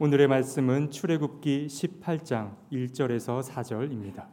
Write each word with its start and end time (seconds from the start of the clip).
오늘의 0.00 0.26
말씀은 0.26 0.90
출애굽기 0.90 1.68
18장 1.68 2.50
1절에서 2.72 3.40
4절입니다. 3.44 4.24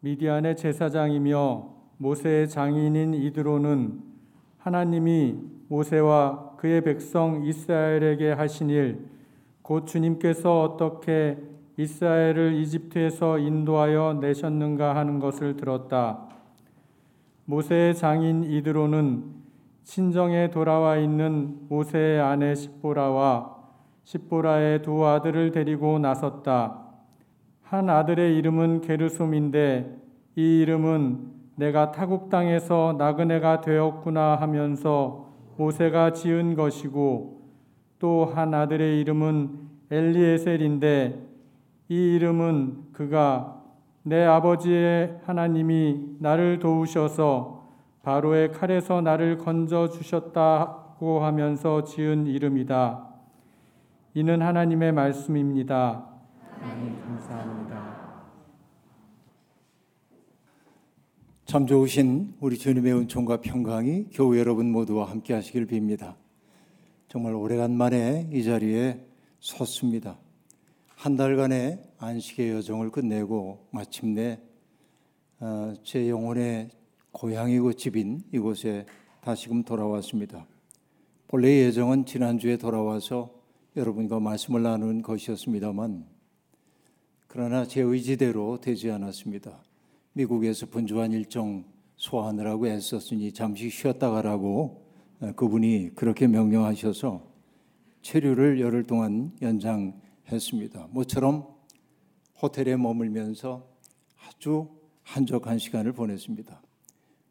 미디안의 0.00 0.54
제사장이며 0.58 1.70
모세의 1.96 2.50
장인인 2.50 3.14
이드로는 3.14 4.02
하나님이 4.58 5.38
모세와 5.68 6.56
그의 6.58 6.82
백성 6.84 7.42
이스라엘에게 7.46 8.32
하신 8.32 8.68
일, 8.68 9.08
곧 9.62 9.86
주님께서 9.86 10.62
어떻게 10.62 11.38
이스라엘을 11.78 12.52
이집트에서 12.52 13.38
인도하여 13.38 14.18
내셨는가 14.20 14.94
하는 14.94 15.20
것을 15.20 15.56
들었다. 15.56 16.28
모세의 17.46 17.94
장인 17.94 18.44
이드로는 18.44 19.24
친정에 19.84 20.50
돌아와 20.50 20.98
있는 20.98 21.66
모세의 21.70 22.20
아내 22.20 22.54
십보라와 22.54 23.55
십보라의 24.06 24.82
두 24.82 25.04
아들을 25.04 25.50
데리고 25.50 25.98
나섰다. 25.98 26.80
한 27.62 27.90
아들의 27.90 28.36
이름은 28.36 28.82
게르솜인데 28.82 29.96
이 30.36 30.60
이름은 30.60 31.32
내가 31.56 31.90
타국 31.90 32.30
땅에서 32.30 32.94
나그네가 32.98 33.62
되었구나 33.62 34.36
하면서 34.36 35.26
모세가 35.56 36.12
지은 36.12 36.54
것이고 36.54 37.50
또 37.98 38.26
한 38.32 38.54
아들의 38.54 39.00
이름은 39.00 39.58
엘리에셀인데 39.90 41.26
이 41.88 42.14
이름은 42.14 42.92
그가 42.92 43.60
내 44.04 44.24
아버지의 44.24 45.18
하나님이 45.24 46.18
나를 46.20 46.60
도우셔서 46.60 47.66
바로의 48.04 48.52
칼에서 48.52 49.00
나를 49.00 49.38
건져 49.38 49.88
주셨다고 49.88 51.24
하면서 51.24 51.82
지은 51.82 52.26
이름이다. 52.28 53.05
이는 54.16 54.40
하나님의 54.40 54.92
말씀입니다. 54.92 56.08
하나님 56.40 56.98
감사합니다. 57.02 58.24
참 61.44 61.66
좋으신 61.66 62.34
우리 62.40 62.56
주님의 62.56 62.94
은총과 62.94 63.42
평강이 63.42 64.06
교회 64.14 64.40
여러분 64.40 64.72
모두와 64.72 65.10
함께 65.10 65.34
하시길 65.34 65.66
빕니다. 65.66 66.14
정말 67.08 67.34
오래간만에 67.34 68.30
이 68.32 68.42
자리에 68.42 69.06
섰습니다. 69.40 70.16
한 70.94 71.18
달간의 71.18 71.82
안식의 71.98 72.52
여정을 72.52 72.92
끝내고 72.92 73.66
마침내 73.70 74.40
어, 75.40 75.74
제 75.82 76.08
영혼의 76.08 76.70
고향이고 77.12 77.74
집인 77.74 78.22
이곳에 78.32 78.86
다시금 79.20 79.62
돌아왔습니다. 79.62 80.46
본래 81.28 81.48
예정은 81.66 82.06
지난주에 82.06 82.56
돌아와서 82.56 83.35
여러분과 83.76 84.20
말씀을 84.20 84.62
나누는 84.62 85.02
것이었습니다만 85.02 86.06
그러나 87.26 87.66
제 87.66 87.82
의지대로 87.82 88.58
되지 88.58 88.90
않았습니다. 88.90 89.62
미국에서 90.14 90.64
분주한 90.66 91.12
일정 91.12 91.64
소화하느라고 91.96 92.68
애썼으니 92.68 93.32
잠시 93.32 93.68
쉬었다 93.68 94.10
가라고 94.10 94.86
어, 95.20 95.32
그분이 95.32 95.90
그렇게 95.94 96.26
명령하셔서 96.26 97.22
체류를 98.00 98.60
열흘 98.60 98.84
동안 98.84 99.32
연장했습니다. 99.42 100.88
모처럼 100.92 101.46
호텔에 102.40 102.76
머물면서 102.76 103.66
아주 104.26 104.68
한적한 105.02 105.58
시간을 105.58 105.92
보냈습니다. 105.92 106.62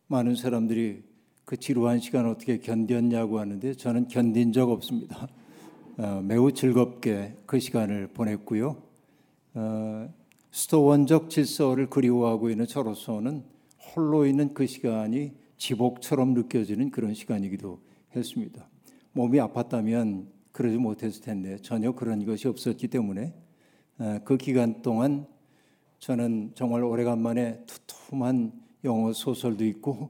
많은 0.08 0.36
사람들이 0.36 1.04
그 1.46 1.58
지루한 1.58 2.00
시간 2.00 2.28
어떻게 2.28 2.60
견뎠냐고 2.60 3.36
하는데 3.36 3.74
저는 3.74 4.08
견딘 4.08 4.52
적 4.52 4.70
없습니다. 4.70 5.28
어, 5.98 6.22
매우 6.22 6.52
즐겁게 6.52 7.38
그 7.46 7.58
시간을 7.58 8.08
보냈고요. 8.08 8.76
어, 9.54 10.14
수도원적 10.52 11.30
질서를 11.30 11.90
그리워하고 11.90 12.50
있는 12.50 12.68
저로서는 12.68 13.44
홀로 13.80 14.26
있는 14.26 14.54
그 14.54 14.66
시간이 14.68 15.32
지복처럼 15.58 16.34
느껴지는 16.34 16.92
그런 16.92 17.14
시간이기도 17.14 17.80
했습니다. 18.14 18.68
몸이 19.14 19.38
아팠다면 19.40 20.26
그러지 20.52 20.78
못했을 20.78 21.22
텐데 21.22 21.58
전혀 21.62 21.94
그런 21.94 22.26
것이 22.26 22.50
없었기 22.50 22.90
때문에 22.90 23.34
어, 24.00 24.20
그 24.26 24.36
기간 24.36 24.82
동안 24.82 25.26
저는 26.00 26.52
정말 26.56 26.84
오래간만에 26.84 27.64
두툼한 27.66 28.52
영어 28.84 29.14
소설도 29.14 29.64
있고 29.64 30.10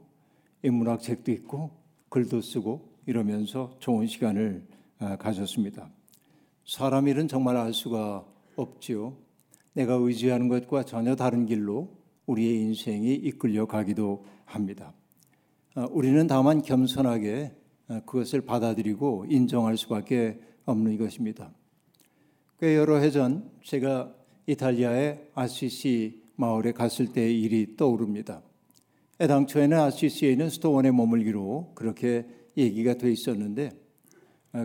인문학 0.63 0.99
책도 0.99 1.31
있고 1.31 1.69
글도 2.09 2.41
쓰고 2.41 2.89
이러면서 3.05 3.75
좋은 3.77 4.07
시간을 4.07 4.63
아, 4.71 4.74
가졌습니다. 4.99 5.89
사람 6.65 7.07
일은 7.07 7.27
정말 7.27 7.57
알 7.57 7.73
수가 7.73 8.25
없지요. 8.55 9.17
내가 9.73 9.93
의지하는 9.95 10.47
것과 10.47 10.83
전혀 10.83 11.15
다른 11.15 11.45
길로 11.45 11.89
우리의 12.25 12.61
인생이 12.61 13.13
이끌려 13.13 13.65
가기도 13.65 14.25
합니다. 14.45 14.93
아, 15.75 15.87
우리는 15.91 16.25
다만 16.27 16.61
겸손하게 16.61 17.53
아, 17.87 17.99
그것을 18.05 18.41
받아들이고 18.41 19.25
인정할 19.29 19.77
수밖에 19.77 20.39
없는 20.65 20.97
것입니다. 20.97 21.51
꽤 22.59 22.75
여러 22.75 22.97
해 22.97 23.11
전 23.11 23.51
제가 23.63 24.15
이탈리아의 24.47 25.29
아시시 25.35 26.23
마을에 26.35 26.71
갔을 26.71 27.11
때의 27.11 27.41
일이 27.41 27.75
떠오릅니다. 27.75 28.41
애당초에는 29.19 29.77
아시시에 29.77 30.31
있는 30.31 30.49
스토원에 30.49 30.91
머물기로 30.91 31.73
그렇게 31.75 32.25
얘기가 32.57 32.95
돼 32.95 33.11
있었는데 33.11 33.71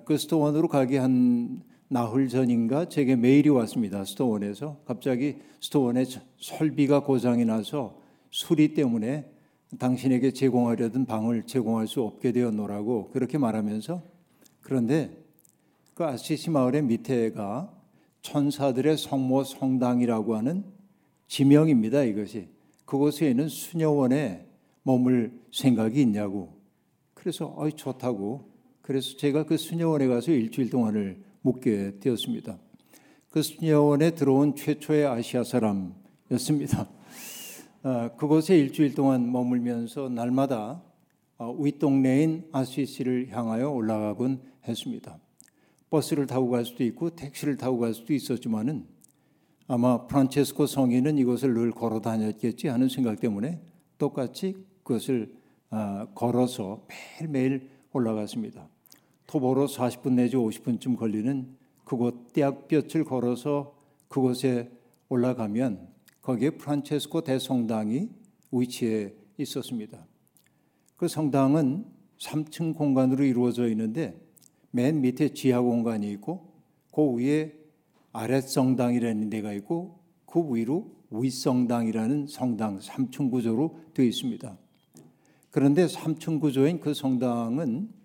그 0.04 0.16
스토원으로 0.16 0.68
가기 0.68 0.96
한 0.96 1.62
나흘 1.88 2.28
전인가 2.28 2.88
제게 2.88 3.16
메일이 3.16 3.48
왔습니다. 3.48 4.04
스토원에서 4.04 4.80
갑자기 4.84 5.38
스토원에 5.60 6.04
설비가 6.38 7.02
고장이 7.02 7.44
나서 7.44 8.00
수리 8.30 8.74
때문에 8.74 9.28
당신에게 9.78 10.32
제공하려던 10.32 11.06
방을 11.06 11.44
제공할 11.44 11.88
수 11.88 12.02
없게 12.02 12.30
되었노라고 12.30 13.10
그렇게 13.10 13.38
말하면서 13.38 14.02
그런데 14.60 15.10
그 15.94 16.04
아시시 16.04 16.50
마을의 16.50 16.82
밑에가 16.82 17.72
천사들의 18.22 18.96
성모 18.96 19.42
성당이라고 19.42 20.36
하는 20.36 20.64
지명입니다. 21.26 22.04
이것이 22.04 22.48
그곳에 22.84 23.30
있는 23.30 23.48
수녀원에 23.48 24.46
머물 24.84 25.32
생각이 25.52 26.00
있냐고 26.00 26.60
그래서 27.14 27.52
어이 27.56 27.72
좋다고 27.72 28.50
그래서 28.90 29.16
제가 29.16 29.44
그 29.44 29.56
수녀원에 29.56 30.08
가서 30.08 30.32
일주일 30.32 30.68
동안을 30.68 31.22
묵게 31.42 32.00
되었습니다. 32.00 32.58
그 33.30 33.40
수녀원에 33.40 34.16
들어온 34.16 34.56
최초의 34.56 35.06
아시아 35.06 35.44
사람이었습니다. 35.44 36.90
아, 37.84 38.10
그곳에 38.16 38.58
일주일 38.58 38.96
동안 38.96 39.30
머물면서 39.30 40.08
날마다 40.08 40.82
아, 41.38 41.54
윗동네인 41.56 42.48
아시시를 42.50 43.28
향하여 43.30 43.70
올라가곤 43.70 44.40
했습니다. 44.66 45.20
버스를 45.88 46.26
타고 46.26 46.50
갈 46.50 46.64
수도 46.64 46.82
있고 46.82 47.10
택시를 47.10 47.56
타고 47.58 47.78
갈 47.78 47.94
수도 47.94 48.12
있었지만은 48.12 48.86
아마 49.68 50.04
프란체스코 50.08 50.66
성인은 50.66 51.16
이곳을 51.16 51.54
늘 51.54 51.70
걸어 51.70 52.00
다녔겠지 52.00 52.66
하는 52.66 52.88
생각 52.88 53.20
때문에 53.20 53.60
똑같이 53.98 54.56
그것을 54.82 55.32
아, 55.70 56.08
걸어서 56.12 56.84
매일매일 57.20 57.70
올라갔습니다. 57.92 58.68
토보로 59.30 59.68
40분 59.68 60.14
내지 60.14 60.34
50분쯤 60.34 60.96
걸리는 60.96 61.56
그곳 61.84 62.32
대학볕을 62.32 63.04
걸어서 63.04 63.76
그곳에 64.08 64.68
올라가면 65.08 65.86
거기에 66.20 66.50
프란체스코 66.50 67.20
대성당이 67.20 68.08
위치해 68.50 69.12
있었습니다. 69.38 70.04
그 70.96 71.06
성당은 71.06 71.84
3층 72.18 72.74
공간으로 72.74 73.22
이루어져 73.22 73.68
있는데 73.68 74.20
맨 74.72 75.00
밑에 75.00 75.32
지하 75.32 75.60
공간이 75.60 76.10
있고 76.10 76.48
그 76.92 77.00
위에 77.12 77.54
아랫성당이라는 78.12 79.30
데가 79.30 79.52
있고 79.52 80.00
그 80.26 80.42
위로 80.52 80.90
윗성당이라는 81.12 82.26
성당 82.26 82.80
3층 82.80 83.30
구조로 83.30 83.78
되어 83.94 84.06
있습니다. 84.06 84.58
그런데 85.52 85.86
3층 85.86 86.40
구조인 86.40 86.80
그 86.80 86.94
성당은 86.94 87.99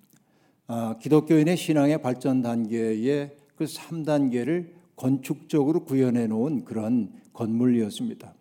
아, 0.67 0.97
기독교인의 0.99 1.57
신앙의 1.57 2.01
발전 2.01 2.41
단계의 2.41 3.37
그 3.55 3.65
3단계를 3.65 4.71
건축적으로 4.95 5.83
구현해 5.85 6.25
놓은 6.27 6.65
그런 6.65 7.13
건물이었습니다. 7.33 8.33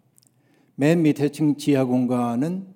맨 0.77 1.03
밑에 1.03 1.29
층 1.29 1.57
지하 1.57 1.85
공간은 1.85 2.67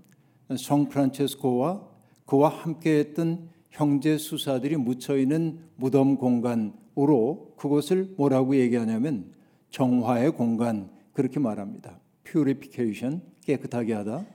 성 0.58 0.88
프란체스코와 0.88 1.88
그와 2.26 2.48
함께했던 2.50 3.48
형제 3.70 4.18
수사들이 4.18 4.76
묻혀 4.76 5.16
있는 5.16 5.60
무덤 5.76 6.16
공간으로 6.16 7.54
그것을 7.56 8.14
뭐라고 8.16 8.56
얘기하냐면 8.56 9.32
정화의 9.70 10.32
공간 10.32 10.90
그렇게 11.12 11.40
말합니다. 11.40 11.98
퓨리피케이션 12.24 13.22
깨끗하게 13.44 13.94
하다. 13.94 14.26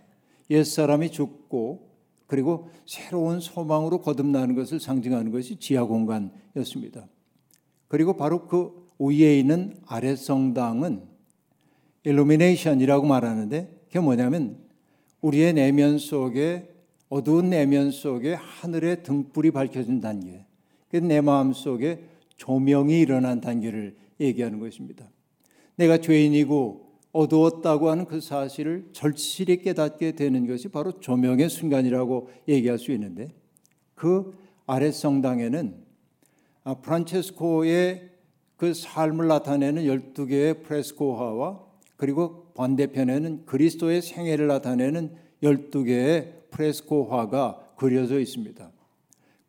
옛 0.49 0.63
사람이 0.63 1.11
죽고 1.11 1.92
그리고 2.33 2.67
새로운 2.87 3.39
소망으로 3.39 4.01
거듭나는 4.01 4.55
것을 4.55 4.79
상징하는 4.79 5.31
것이 5.31 5.57
지하 5.57 5.83
공간이었습니다. 5.83 7.05
그리고 7.87 8.17
바로 8.17 8.47
그 8.47 8.89
위에 8.97 9.37
있는 9.37 9.75
아래 9.85 10.15
성당은 10.15 11.03
일루미네이션이라고 12.03 13.05
말하는데 13.05 13.81
그게 13.85 13.99
뭐냐면 13.99 14.57
우리의 15.21 15.53
내면 15.53 15.99
속에 15.99 16.73
어두운 17.07 17.51
내면 17.51 17.91
속에 17.91 18.33
하늘의 18.33 19.03
등불이 19.03 19.51
밝혀진 19.51 20.01
단계. 20.01 20.47
내 20.89 21.21
마음 21.21 21.53
속에 21.53 22.03
조명이 22.37 22.99
일어난 22.99 23.41
단계를 23.41 23.95
얘기하는 24.19 24.57
것입니다. 24.57 25.07
내가 25.75 25.99
죄인이고 25.99 26.82
어두웠다고 27.13 27.89
하는 27.89 28.05
그 28.05 28.19
사실을 28.19 28.89
절실히 28.91 29.61
깨닫게 29.61 30.13
되는 30.13 30.45
것이 30.47 30.67
바로 30.67 30.99
조명의 30.99 31.49
순간이라고 31.49 32.29
얘기할 32.49 32.79
수 32.79 32.91
있는데 32.91 33.33
그 33.95 34.35
아래 34.65 34.91
성당에는 34.91 35.75
아, 36.65 36.75
프란체스코의 36.75 38.09
그 38.57 38.73
삶을 38.73 39.27
나타내는 39.27 39.83
12개의 39.83 40.63
프레스코화와 40.63 41.61
그리고 41.97 42.51
반대편에는 42.55 43.45
그리스도의 43.45 44.01
생애를 44.01 44.47
나타내는 44.47 45.15
12개의 45.43 46.49
프레스코화가 46.49 47.73
그려져 47.75 48.19
있습니다. 48.19 48.71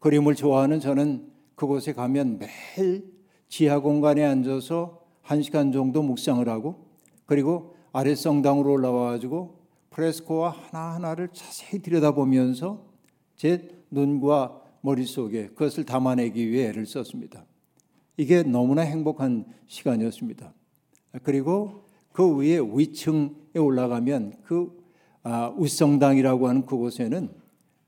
그림을 0.01 0.35
좋아하는 0.35 0.81
저는 0.81 1.31
그곳에 1.55 1.93
가면 1.93 2.39
매일 2.39 3.15
지하 3.49 3.79
공간에 3.79 4.25
앉아서 4.25 5.03
한 5.23 5.43
시간 5.43 5.73
정도 5.73 6.03
묵상을 6.03 6.47
하고 6.49 6.84
그리고 7.27 7.75
아래 7.93 8.15
성당으로 8.15 8.73
올라와 8.73 9.11
가지고 9.11 9.65
프레스코와 9.91 10.51
하나하나를 10.51 11.29
자세히 11.33 11.81
들여다보면서 11.81 12.85
제 13.37 13.69
눈과 13.91 14.61
머릿속에 14.81 15.49
그것을 15.49 15.85
담아내기 15.85 16.51
위해 16.51 16.69
애를 16.69 16.87
썼습니다. 16.87 17.45
이게 18.17 18.43
너무나 18.43 18.83
행복한 18.83 19.47
시간이었습니다. 19.67 20.53
그리고 21.23 21.85
그 22.13 22.37
위에 22.37 22.59
위층에 22.61 23.59
올라가면 23.59 24.35
그 24.45 24.85
아, 25.23 25.53
우성당이라고 25.57 26.49
하는 26.49 26.67
그곳에는 26.67 27.31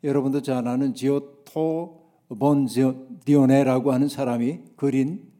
여러분도 0.02 0.42
잘 0.42 0.66
아는 0.66 0.94
지오토 0.94 2.06
본디오네라고 2.28 3.92
하는 3.92 4.08
사람이 4.08 4.60
그린 4.74 5.30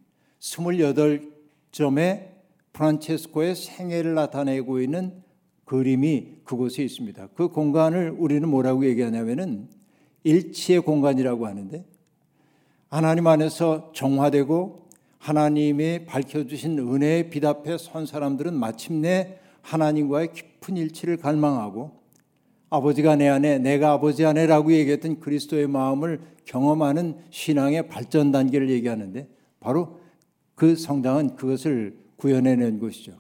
28점의 0.40 2.35
프란체스코의 2.76 3.56
생애를 3.56 4.14
나타내고 4.14 4.80
있는 4.80 5.22
그림이 5.64 6.42
그곳에 6.44 6.84
있습니다. 6.84 7.28
그 7.34 7.48
공간을 7.48 8.14
우리는 8.18 8.46
뭐라고 8.48 8.84
얘기하냐면은 8.86 9.68
일치의 10.24 10.80
공간이라고 10.80 11.46
하는데 11.46 11.84
하나님 12.88 13.26
안에서 13.26 13.92
정화되고 13.94 14.86
하나님이 15.18 16.04
밝혀주신 16.04 16.78
은혜의 16.78 17.30
빛 17.30 17.44
앞에 17.44 17.78
선 17.78 18.06
사람들은 18.06 18.54
마침내 18.54 19.38
하나님과의 19.62 20.32
깊은 20.32 20.76
일치를 20.76 21.16
갈망하고 21.16 21.92
아버지가 22.68 23.16
내 23.16 23.28
안에 23.28 23.58
내가 23.58 23.92
아버지 23.92 24.24
안에라고 24.24 24.72
얘기했던 24.72 25.20
그리스도의 25.20 25.66
마음을 25.66 26.20
경험하는 26.44 27.16
신앙의 27.30 27.88
발전 27.88 28.30
단계를 28.30 28.70
얘기하는데 28.70 29.28
바로 29.60 29.98
그 30.54 30.76
성당은 30.76 31.36
그것을 31.36 32.05
구현해낸 32.16 32.78
곳이죠. 32.78 33.12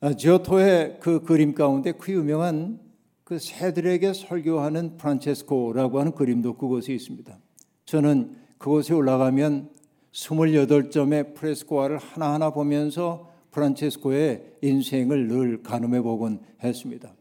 아, 0.00 0.14
지오토의 0.14 0.98
그 1.00 1.22
그림 1.22 1.54
가운데 1.54 1.92
그 1.92 2.12
유명한 2.12 2.80
그 3.24 3.38
새들에게 3.38 4.12
설교하는 4.12 4.96
프란체스코라고 4.96 6.00
하는 6.00 6.12
그림도 6.12 6.54
그곳에 6.54 6.92
있습니다. 6.92 7.38
저는 7.84 8.36
그곳에 8.58 8.94
올라가면 8.94 9.70
28점의 10.12 11.34
프레스코화를 11.34 11.98
하나하나 11.98 12.50
보면서 12.50 13.30
프란체스코의 13.52 14.56
인생을 14.62 15.28
늘 15.28 15.62
가늠해 15.62 16.02
보곤 16.02 16.40
했습니다. 16.62 17.14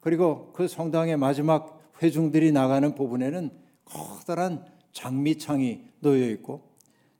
그리고 0.00 0.52
그 0.52 0.68
성당의 0.68 1.16
마지막 1.16 1.80
회중들이 2.02 2.52
나가는 2.52 2.94
부분에는 2.94 3.50
커다란 3.84 4.64
장미창이 4.92 5.82
놓여 6.00 6.30
있고 6.30 6.62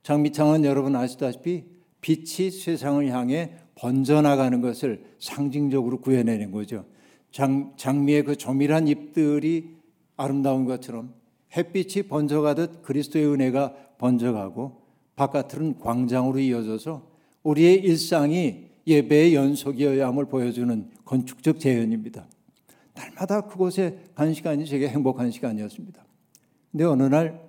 장미창은 0.03 0.65
여러분 0.65 0.95
아시다시피 0.95 1.65
빛이 2.01 2.51
세상을 2.51 3.07
향해 3.07 3.53
번져나가는 3.75 4.59
것을 4.61 5.03
상징적으로 5.19 6.01
구현해낸 6.01 6.51
거죠. 6.51 6.85
장, 7.31 7.73
장미의 7.77 8.23
그 8.23 8.35
조밀한 8.35 8.87
잎들이 8.87 9.75
아름다운 10.17 10.65
것처럼 10.65 11.13
햇빛이 11.55 12.07
번져가듯 12.07 12.81
그리스도의 12.81 13.25
은혜가 13.25 13.73
번져가고 13.97 14.81
바깥으로는 15.15 15.79
광장으로 15.79 16.39
이어져서 16.39 17.09
우리의 17.43 17.75
일상이 17.75 18.71
예배의 18.87 19.35
연속이어야 19.35 20.07
함을 20.07 20.25
보여주는 20.25 20.89
건축적 21.05 21.59
재현입니다. 21.59 22.27
날마다 22.93 23.41
그곳에 23.41 23.99
간 24.15 24.33
시간이 24.33 24.65
제게 24.65 24.87
행복한 24.87 25.31
시간이었습니다. 25.31 26.03
근데 26.71 26.83
어느 26.83 27.03
날 27.03 27.41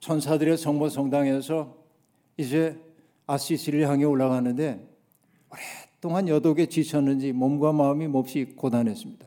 천사들의 0.00 0.56
성모 0.56 0.88
성당에서 0.88 1.75
이제 2.36 2.78
아시시를 3.26 3.88
향해 3.88 4.04
올라가는데 4.04 4.86
오랫동안 5.50 6.28
여독에 6.28 6.66
지쳤는지 6.66 7.32
몸과 7.32 7.72
마음이 7.72 8.06
몹시 8.08 8.44
고단했습니다. 8.56 9.26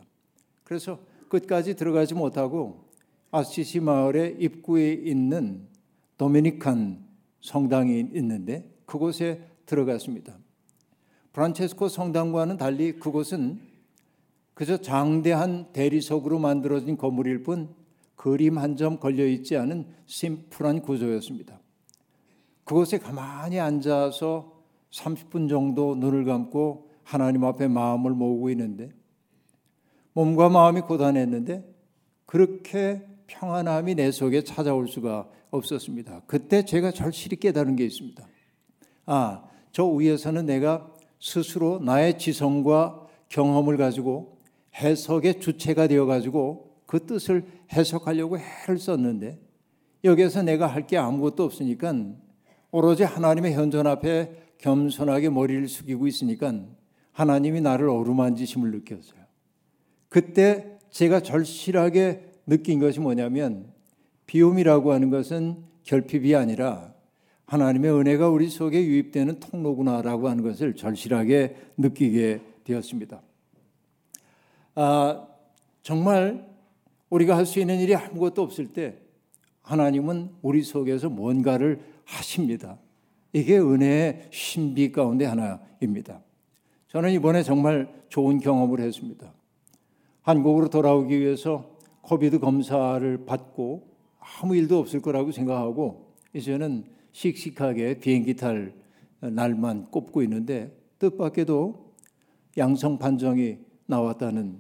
그래서 0.64 1.00
끝까지 1.28 1.76
들어가지 1.76 2.14
못하고 2.14 2.86
아시시 3.32 3.80
마을의 3.80 4.38
입구에 4.40 4.94
있는 4.94 5.68
도미니칸 6.18 7.06
성당이 7.42 8.00
있는데 8.00 8.70
그곳에 8.86 9.42
들어갔습니다. 9.66 10.38
프란체스코 11.34 11.90
성당과는 11.90 12.58
달리 12.58 12.94
그곳은 12.94 13.60
그저 14.54 14.78
장대한 14.78 15.72
대리석으로 15.72 16.40
만들어진 16.40 16.98
건물일 16.98 17.44
뿐 17.44 17.74
그림 18.16 18.58
한 18.58 18.76
점 18.76 19.00
걸려 19.00 19.26
있지 19.26 19.56
않은 19.56 19.88
심플한 20.06 20.82
구조였습니다. 20.82 21.62
그곳에 22.70 23.00
가만히 23.00 23.60
앉아서 23.60 24.54
30분 24.92 25.50
정도 25.50 25.96
눈을 25.96 26.24
감고 26.24 26.92
하나님 27.02 27.44
앞에 27.44 27.68
마음을 27.68 28.12
모으고 28.12 28.52
있는데 28.52 28.92
몸과 30.14 30.50
마음이 30.50 30.82
고단했는데 30.82 31.68
그렇게 32.28 33.08
평안함이 33.26 33.96
내 33.96 34.12
속에 34.12 34.44
찾아올 34.44 34.88
수가 34.88 35.28
없었습니다. 35.50 36.22
그때 36.28 36.64
제가 36.64 36.92
절실히 36.92 37.38
깨달은 37.38 37.76
게 37.76 37.86
있습니다. 37.86 38.24
아, 39.08 39.44
저 39.72 39.88
위에서는 39.88 40.46
내가 40.46 40.94
스스로 41.20 41.80
나의 41.80 42.20
지성과 42.20 43.08
경험을 43.30 43.78
가지고 43.78 44.38
해석의 44.76 45.40
주체가 45.40 45.88
되어 45.88 46.06
가지고 46.06 46.76
그 46.86 47.04
뜻을 47.04 47.48
해석하려고 47.74 48.38
해를 48.38 48.78
썼는데 48.78 49.40
여기에서 50.04 50.44
내가 50.44 50.68
할 50.68 50.86
게 50.86 50.98
아무것도 51.00 51.44
없으니까 51.44 51.94
오로지 52.72 53.04
하나님의 53.04 53.54
현존 53.54 53.88
앞에 53.88 54.32
겸손하게 54.60 55.30
머리를 55.30 55.68
숙이고 55.68 56.08
있으니까 56.08 56.54
하나님이 57.12 57.62
나를 57.62 57.90
어루만지심을 57.90 58.72
느꼈어요. 58.72 59.20
그때 60.10 60.78
제가 60.90 61.22
절실하게 61.22 62.32
느낀 62.46 62.80
것이 62.80 63.00
뭐냐면 63.00 63.72
비움이라고 64.26 64.92
하는 64.92 65.10
것은 65.10 65.64
결핍이 65.84 66.36
아니라 66.36 66.94
하나님의 67.46 67.92
은혜가 67.92 68.30
우리 68.30 68.48
속에 68.48 68.84
유입되는 68.84 69.40
통로구나라고 69.40 70.30
하는 70.30 70.44
것을 70.44 70.76
절실하게 70.76 71.56
느끼게 71.78 72.42
되었습니다. 72.64 73.22
아, 74.76 75.28
정말 75.82 76.48
우리가 77.10 77.36
할 77.36 77.46
수 77.46 77.60
있는 77.60 77.80
일이 77.80 77.96
아무것도 77.96 78.44
없을 78.44 78.68
때 78.68 78.98
하나님은 79.64 80.30
우리 80.42 80.62
속에서 80.62 81.10
뭔가를 81.10 81.80
하십니다. 82.10 82.78
이게 83.34 83.58
은혜의 83.60 84.30
신비 84.32 84.92
가운데 84.92 85.26
하나입니다. 85.26 86.22
저는 86.88 87.12
이번에 87.12 87.44
정말 87.44 88.04
좋은 88.10 88.40
경험을 88.40 88.80
했습니다. 88.80 89.32
한국으로 90.22 90.70
돌아오기 90.70 91.20
위해서 91.20 91.78
코비드 92.02 92.40
검사를 92.40 93.26
받고 93.26 93.88
아무 94.20 94.56
일도 94.56 94.80
없을 94.80 95.02
거라고 95.02 95.32
생각하고 95.32 96.14
이제는 96.34 96.86
씩씩하게 97.12 98.00
비행기 98.00 98.36
탈 98.36 98.74
날만 99.20 99.92
꼽고 99.92 100.24
있는데 100.24 100.76
뜻밖에도 100.98 101.94
양성 102.58 102.98
판정이 102.98 103.58
나왔다는 103.86 104.60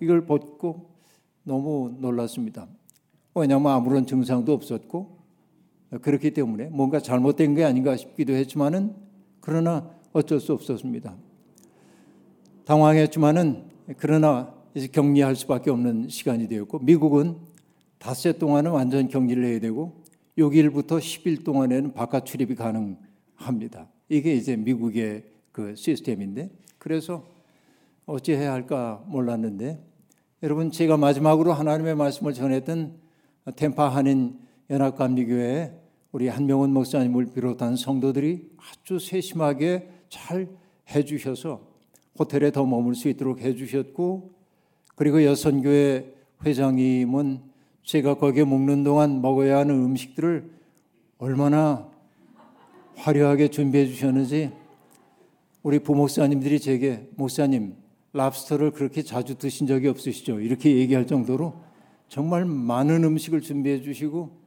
이걸 0.00 0.26
벗고 0.26 0.90
너무 1.42 1.94
놀랐습니다. 1.98 2.66
왜냐하면 3.34 3.72
아무런 3.72 4.06
증상도 4.06 4.52
없었고 4.52 5.15
그렇기 6.02 6.32
때문에 6.32 6.66
뭔가 6.66 7.00
잘못된 7.00 7.54
게 7.54 7.64
아닌가 7.64 7.96
싶기도 7.96 8.32
했지만은 8.32 8.94
그러나 9.40 9.90
어쩔 10.12 10.40
수 10.40 10.52
없었습니다. 10.52 11.14
당황했지만은 12.64 13.64
그러나 13.98 14.52
이제 14.74 14.88
격리할 14.88 15.36
수밖에 15.36 15.70
없는 15.70 16.08
시간이 16.08 16.48
되었고 16.48 16.80
미국은 16.80 17.36
닷새 17.98 18.32
동안은 18.32 18.72
완전 18.72 19.08
격리를 19.08 19.44
해야 19.44 19.60
되고 19.60 20.02
6일부터 20.36 20.98
10일 20.98 21.44
동안에는 21.44 21.94
바깥 21.94 22.26
출입이 22.26 22.56
가능합니다. 22.56 23.88
이게 24.08 24.34
이제 24.34 24.56
미국의 24.56 25.24
그 25.52 25.74
시스템인데 25.74 26.50
그래서 26.78 27.24
어찌 28.04 28.32
해야 28.32 28.52
할까 28.52 29.02
몰랐는데 29.06 29.82
여러분 30.42 30.70
제가 30.70 30.96
마지막으로 30.96 31.52
하나님의 31.52 31.94
말씀을 31.96 32.34
전했던 32.34 32.94
템파 33.56 33.88
한인 33.88 34.45
연합감리교회 34.70 35.72
우리 36.12 36.28
한명훈 36.28 36.72
목사님을 36.72 37.26
비롯한 37.32 37.76
성도들이 37.76 38.50
아주 38.56 38.98
세심하게 38.98 39.88
잘 40.08 40.48
해주셔서 40.90 41.60
호텔에 42.18 42.50
더 42.50 42.64
머물 42.64 42.94
수 42.94 43.08
있도록 43.08 43.40
해주셨고 43.40 44.30
그리고 44.94 45.22
여선교회 45.24 46.14
회장님은 46.44 47.40
제가 47.82 48.14
거기에 48.14 48.44
묵는 48.44 48.82
동안 48.82 49.20
먹어야 49.20 49.58
하는 49.58 49.74
음식들을 49.74 50.50
얼마나 51.18 51.88
화려하게 52.96 53.48
준비해 53.48 53.86
주셨는지 53.86 54.52
우리 55.62 55.78
부목사님들이 55.78 56.60
제게 56.60 57.08
목사님 57.16 57.76
랍스터를 58.12 58.70
그렇게 58.70 59.02
자주 59.02 59.36
드신 59.36 59.66
적이 59.66 59.88
없으시죠? 59.88 60.40
이렇게 60.40 60.76
얘기할 60.76 61.06
정도로 61.06 61.54
정말 62.08 62.44
많은 62.44 63.04
음식을 63.04 63.42
준비해 63.42 63.82
주시고 63.82 64.45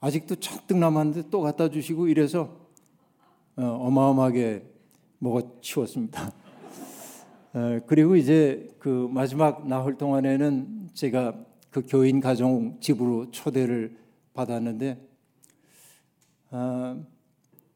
아직도 0.00 0.36
잔뜩 0.36 0.78
남았는데 0.78 1.28
또 1.30 1.42
갖다 1.42 1.68
주시고 1.68 2.08
이래서 2.08 2.56
어, 3.56 3.62
어마어마하게 3.62 4.64
먹어 5.18 5.60
치웠습니다. 5.60 6.32
어, 7.52 7.80
그리고 7.86 8.16
이제 8.16 8.66
그 8.78 9.08
마지막 9.12 9.66
나흘 9.68 9.98
동안에는 9.98 10.88
제가 10.94 11.34
그 11.70 11.82
교인 11.86 12.20
가정 12.20 12.80
집으로 12.80 13.30
초대를 13.30 13.96
받았는데 14.32 14.98
어, 16.52 17.04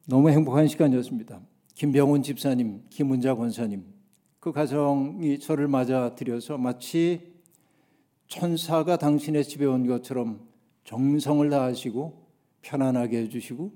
너무 0.07 0.31
행복한 0.31 0.66
시간이었습니다. 0.66 1.40
김병훈 1.75 2.23
집사님, 2.23 2.85
김은자 2.88 3.35
권사님 3.35 3.85
그 4.40 4.52
가정이 4.52 5.38
저를 5.40 5.69
맞아들여서 5.69 6.57
마치 6.57 7.35
천사가 8.28 8.97
당신의 8.97 9.45
집에 9.45 9.66
온 9.66 9.87
것처럼 9.87 10.53
정성을 10.85 11.49
다하시고 11.50 12.26
편안하게 12.62 13.23
해주시고 13.23 13.73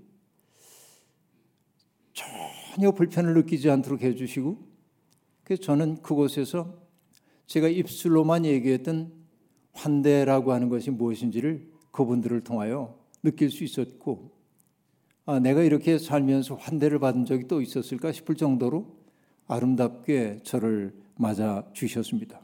전혀 2.12 2.93
불편을 2.93 3.35
느끼지 3.35 3.71
않도록 3.71 4.03
해주시고 4.03 4.59
그래서 5.45 5.62
저는 5.62 6.03
그곳에서 6.03 6.75
제가 7.47 7.69
입술로만 7.69 8.45
얘기했던 8.45 9.12
환대라고 9.73 10.53
하는 10.53 10.69
것이 10.69 10.91
무엇인지를 10.91 11.71
그분들을 11.91 12.43
통하여 12.43 12.99
느낄 13.23 13.50
수 13.50 13.65
있었고 13.65 14.31
아, 15.25 15.38
내가 15.38 15.62
이렇게 15.62 15.99
살면서 15.99 16.55
환대를 16.57 16.99
받은 16.99 17.25
적이 17.27 17.49
또 17.49 17.61
있었을까 17.61 18.12
싶을 18.12 18.35
정도로 18.35 18.97
아름답게 19.47 20.41
저를 20.43 20.95
맞아 21.17 21.67
주셨습니다. 21.73 22.41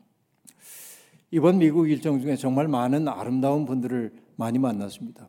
이번 1.30 1.58
미국 1.58 1.88
일정 1.90 2.20
중에 2.20 2.36
정말 2.36 2.68
많은 2.68 3.08
아름다운 3.08 3.64
분들을 3.64 4.23
많이 4.36 4.58
만났습니다. 4.58 5.28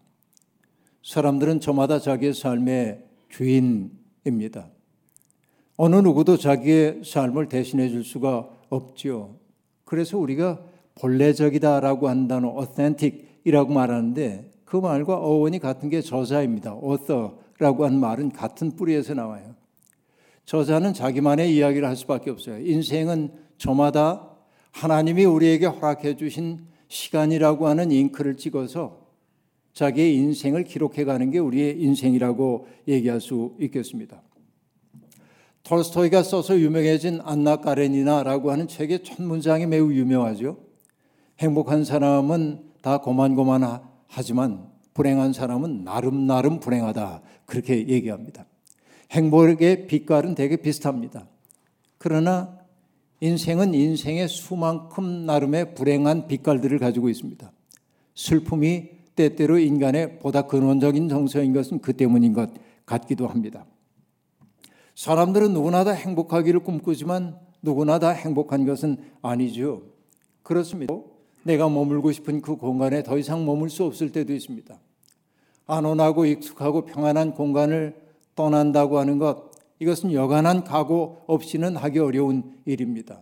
사람들은 1.04 1.60
저마다 1.60 2.00
자기의 2.00 2.34
삶의 2.34 3.04
주인입니다. 3.30 4.70
어느 5.78 5.96
누구도 5.98 6.38
자기의 6.38 7.02
삶을 7.04 7.50
대신해 7.50 7.90
줄 7.90 8.04
수가 8.04 8.50
없지요. 8.70 9.36
그래서 9.84 10.18
우리가 10.18 10.62
본래적이다라고 10.96 12.08
한 12.08 12.28
단어 12.28 12.56
authentic이라고 12.58 13.74
말하는데 13.74 14.52
그 14.64 14.78
말과 14.78 15.18
어원이 15.18 15.60
같은 15.60 15.90
게 15.90 16.02
저자입니다. 16.02 16.80
author라고 16.82 17.86
한 17.86 18.00
말은 18.00 18.32
같은 18.32 18.72
뿌리에서 18.76 19.14
나와요. 19.14 19.56
저자는 20.46 20.94
자기만의 20.94 21.56
이야기를 21.56 21.88
할 21.88 21.96
수밖에 21.96 22.30
없어요. 22.30 22.60
인생은 22.60 23.32
저마다 23.58 24.30
하나님이 24.72 25.26
우리에게 25.26 25.66
허락해 25.66 26.16
주신 26.16 26.66
시간이라고 26.88 27.68
하는 27.68 27.92
잉크를 27.92 28.38
찍어서 28.38 29.06
자기의 29.74 30.16
인생을 30.16 30.64
기록해 30.64 31.04
가는 31.04 31.32
게 31.32 31.40
우리의 31.40 31.82
인생이라고 31.82 32.68
얘기할 32.88 33.20
수 33.20 33.56
있겠습니다. 33.60 34.22
톨스토이가 35.64 36.24
써서 36.24 36.58
유명해진 36.60 37.20
안나 37.24 37.58
까레니나라고 37.58 38.52
하는 38.52 38.68
책의 38.68 39.04
첫 39.04 39.22
문장이 39.22 39.66
매우 39.66 39.92
유명하죠. 39.92 40.58
행복한 41.40 41.84
사람은 41.84 42.72
다 42.82 43.00
고만고만하지만 43.00 44.70
불행한 44.94 45.34
사람은 45.34 45.84
나름 45.84 46.28
나름 46.28 46.60
불행하다 46.60 47.22
그렇게 47.46 47.88
얘기합니다. 47.88 48.46
행복의 49.12 49.88
빛깔은 49.88 50.36
되게 50.36 50.56
비슷합니다. 50.58 51.28
그러나 51.98 52.55
인생은 53.22 53.74
인생의 53.74 54.28
수만큼 54.28 55.26
나름의 55.26 55.76
불행한 55.76 56.28
빛깔들을 56.28 56.78
가지고 56.80 57.10
있습니다. 57.10 57.52
슬픔이 58.14 58.90
때때로 59.16 59.58
인간의 59.58 60.20
보다 60.20 60.44
근원적인 60.44 61.10
정서인 61.10 61.54
것은 61.54 61.80
그 61.80 61.94
때문인 61.94 62.34
것 62.34 62.50
같기도 62.86 63.28
합니다. 63.28 63.66
사람들은 64.96 65.54
누구나 65.54 65.84
다 65.84 65.92
행복하기를 65.92 66.62
꿈꾸지만 66.62 67.38
누구나 67.62 68.00
다 68.00 68.10
행복한 68.10 68.66
것은 68.66 68.98
아니죠. 69.22 69.84
그렇습니다. 70.44 70.94
내가 71.44 71.70
머물고 71.70 72.12
싶은 72.12 72.42
그 72.42 72.56
공간에 72.56 73.04
더 73.04 73.18
이상 73.18 73.46
머물 73.46 73.70
수 73.70 73.84
없을 73.84 74.12
때도 74.12 74.34
있습니다. 74.34 74.76
안온하고 75.68 76.26
익숙하고 76.26 76.86
평안한 76.86 77.34
공간을 77.34 77.96
떠난다고 78.36 79.00
하는 79.00 79.18
것, 79.18 79.45
이것은 79.80 80.14
여간한 80.14 80.64
각오 80.64 81.24
없이는 81.28 81.76
하기 81.76 82.00
어려운 82.00 82.56
일입니다. 82.66 83.22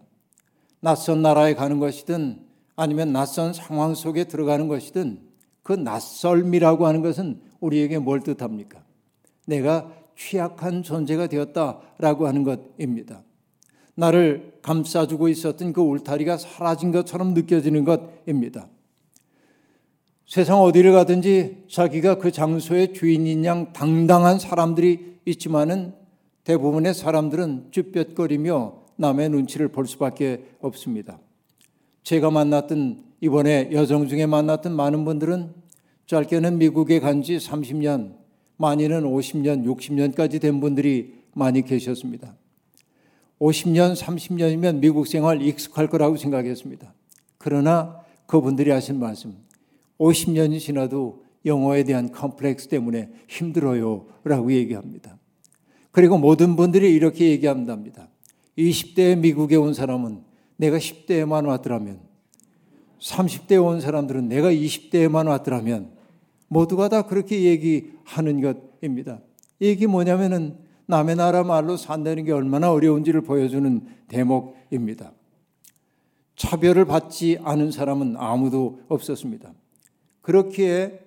낯선 0.80 1.22
나라에 1.22 1.56
가는 1.56 1.80
것이든 1.80 2.42
아니면 2.76 3.14
낯선 3.14 3.54
상황 3.54 3.96
속에 3.96 4.26
들어가는 4.26 4.68
것이든 4.68 5.20
그 5.64 5.74
낯설미라고 5.74 6.86
하는 6.86 7.02
것은 7.02 7.42
우리에게 7.60 8.00
뭘 8.00 8.22
뜻합니까? 8.22 8.84
내가 9.46 9.92
취약한 10.16 10.84
존재가 10.84 11.28
되었다라고 11.28 12.28
하는 12.28 12.44
것입니다. 12.44 13.24
나를 13.96 14.60
감싸주고 14.62 15.30
있었던 15.30 15.74
그 15.74 15.82
울타리가 15.82 16.38
사라진 16.38 16.92
것처럼 16.92 17.34
느껴지는 17.34 17.86
것입니다. 17.86 18.68
세상 20.26 20.62
어디를 20.62 20.94
가든지 20.94 21.66
자기가 21.70 22.18
그 22.18 22.32
장소의 22.32 22.94
주인인 22.94 23.46
양 23.46 23.72
당당한 23.74 24.40
사람들이 24.40 25.20
있지만은 25.26 25.94
대부분의 26.44 26.94
사람들은 26.94 27.70
쭈뼛거리며 27.72 28.84
남의 28.98 29.30
눈치를 29.30 29.70
볼 29.70 29.88
수밖에 29.88 30.46
없습니다. 30.60 31.20
제가 32.04 32.32
만났던 32.32 33.04
이번에 33.22 33.70
여정 33.72 34.08
중에 34.08 34.26
만났던 34.26 34.76
많은 34.76 35.06
분들은 35.06 35.54
짧게는 36.06 36.58
미국에 36.58 37.00
간 37.00 37.22
지 37.22 37.38
30년, 37.38 38.16
많이는 38.58 39.04
50년, 39.04 39.66
60년까지 39.66 40.42
된 40.42 40.60
분들이 40.60 41.16
많이 41.34 41.62
계셨습니다. 41.62 42.36
50년, 43.40 43.96
30년이면 43.96 44.80
미국 44.80 45.08
생활 45.08 45.42
익숙할 45.42 45.88
거라고 45.88 46.18
생각했습니다. 46.18 46.94
그러나 47.38 48.00
그분들이 48.28 48.70
하신 48.72 49.00
말씀, 49.00 49.36
50년이 50.00 50.60
지나도 50.60 51.24
영어에 51.46 51.84
대한 51.84 52.12
컴플렉스 52.12 52.68
때문에 52.68 53.10
힘들어요. 53.28 54.06
라고 54.24 54.52
얘기합니다. 54.52 55.18
그리고 55.94 56.18
모든 56.18 56.56
분들이 56.56 56.92
이렇게 56.92 57.30
얘기한답니다. 57.30 58.10
20대에 58.58 59.16
미국에 59.18 59.56
온 59.56 59.76
사람은 59.76 60.24
내가 60.58 60.78
10대에만 60.78 61.48
왔더라면, 61.48 62.00
30대에 63.00 63.64
온 63.64 63.80
사람들은 63.80 64.28
내가 64.28 64.52
20대에만 64.52 65.28
왔더라면, 65.28 65.92
모두가 66.48 66.90
다 66.90 67.04
그렇게 67.04 67.44
얘기하는 67.44 68.42
것입니다. 68.42 69.20
얘기 69.62 69.86
뭐냐면은 69.86 70.58
남의 70.88 71.16
나라 71.16 71.44
말로 71.44 71.78
산다는 71.78 72.26
게 72.26 72.32
얼마나 72.32 72.72
어려운지를 72.72 73.22
보여주는 73.22 73.82
대목입니다. 74.08 75.14
차별을 76.36 76.86
받지 76.86 77.38
않은 77.44 77.72
사람은 77.72 78.16
아무도 78.18 78.82
없었습니다. 78.88 79.54
그렇기에 80.22 81.02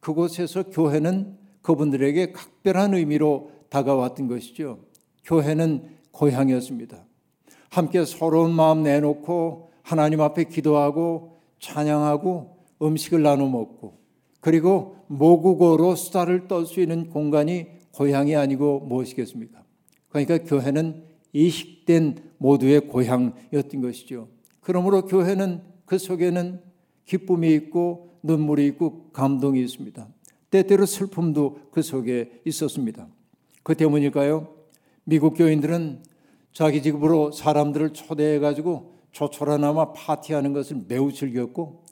그곳에서 0.00 0.64
교회는 0.64 1.38
그분들에게 1.62 2.32
각별한 2.32 2.94
의미로 2.94 3.59
다가왔던 3.70 4.28
것이죠. 4.28 4.80
교회는 5.24 5.88
고향이었습니다. 6.12 7.04
함께 7.70 8.04
서러운 8.04 8.52
마음 8.52 8.82
내놓고 8.82 9.70
하나님 9.82 10.20
앞에 10.20 10.44
기도하고 10.44 11.40
찬양하고 11.60 12.56
음식을 12.82 13.22
나눠 13.22 13.48
먹고 13.48 13.98
그리고 14.40 14.96
모국어로 15.06 15.96
수다를 15.96 16.48
떨 16.48 16.66
수 16.66 16.80
있는 16.80 17.10
공간이 17.10 17.66
고향이 17.92 18.36
아니고 18.36 18.80
무엇이겠습니까? 18.80 19.62
그러니까 20.08 20.38
교회는 20.38 21.04
이식된 21.32 22.30
모두의 22.38 22.88
고향이었던 22.88 23.80
것이죠. 23.82 24.28
그러므로 24.60 25.04
교회는 25.06 25.62
그 25.84 25.98
속에는 25.98 26.60
기쁨이 27.04 27.52
있고 27.54 28.18
눈물이 28.22 28.66
있고 28.68 29.10
감동이 29.12 29.60
있습니다. 29.62 30.08
때때로 30.50 30.86
슬픔도 30.86 31.60
그 31.70 31.82
속에 31.82 32.40
있었습니다. 32.44 33.08
그 33.62 33.74
때문일까요? 33.76 34.48
미국 35.04 35.34
교인들은 35.34 36.02
자기 36.52 36.82
집으로 36.82 37.32
사람들을 37.32 37.92
초대해 37.92 38.38
가지고 38.38 38.94
조촐하나마 39.12 39.92
파티하는 39.92 40.52
것을 40.52 40.82
매우 40.88 41.12
즐겼고 41.12 41.84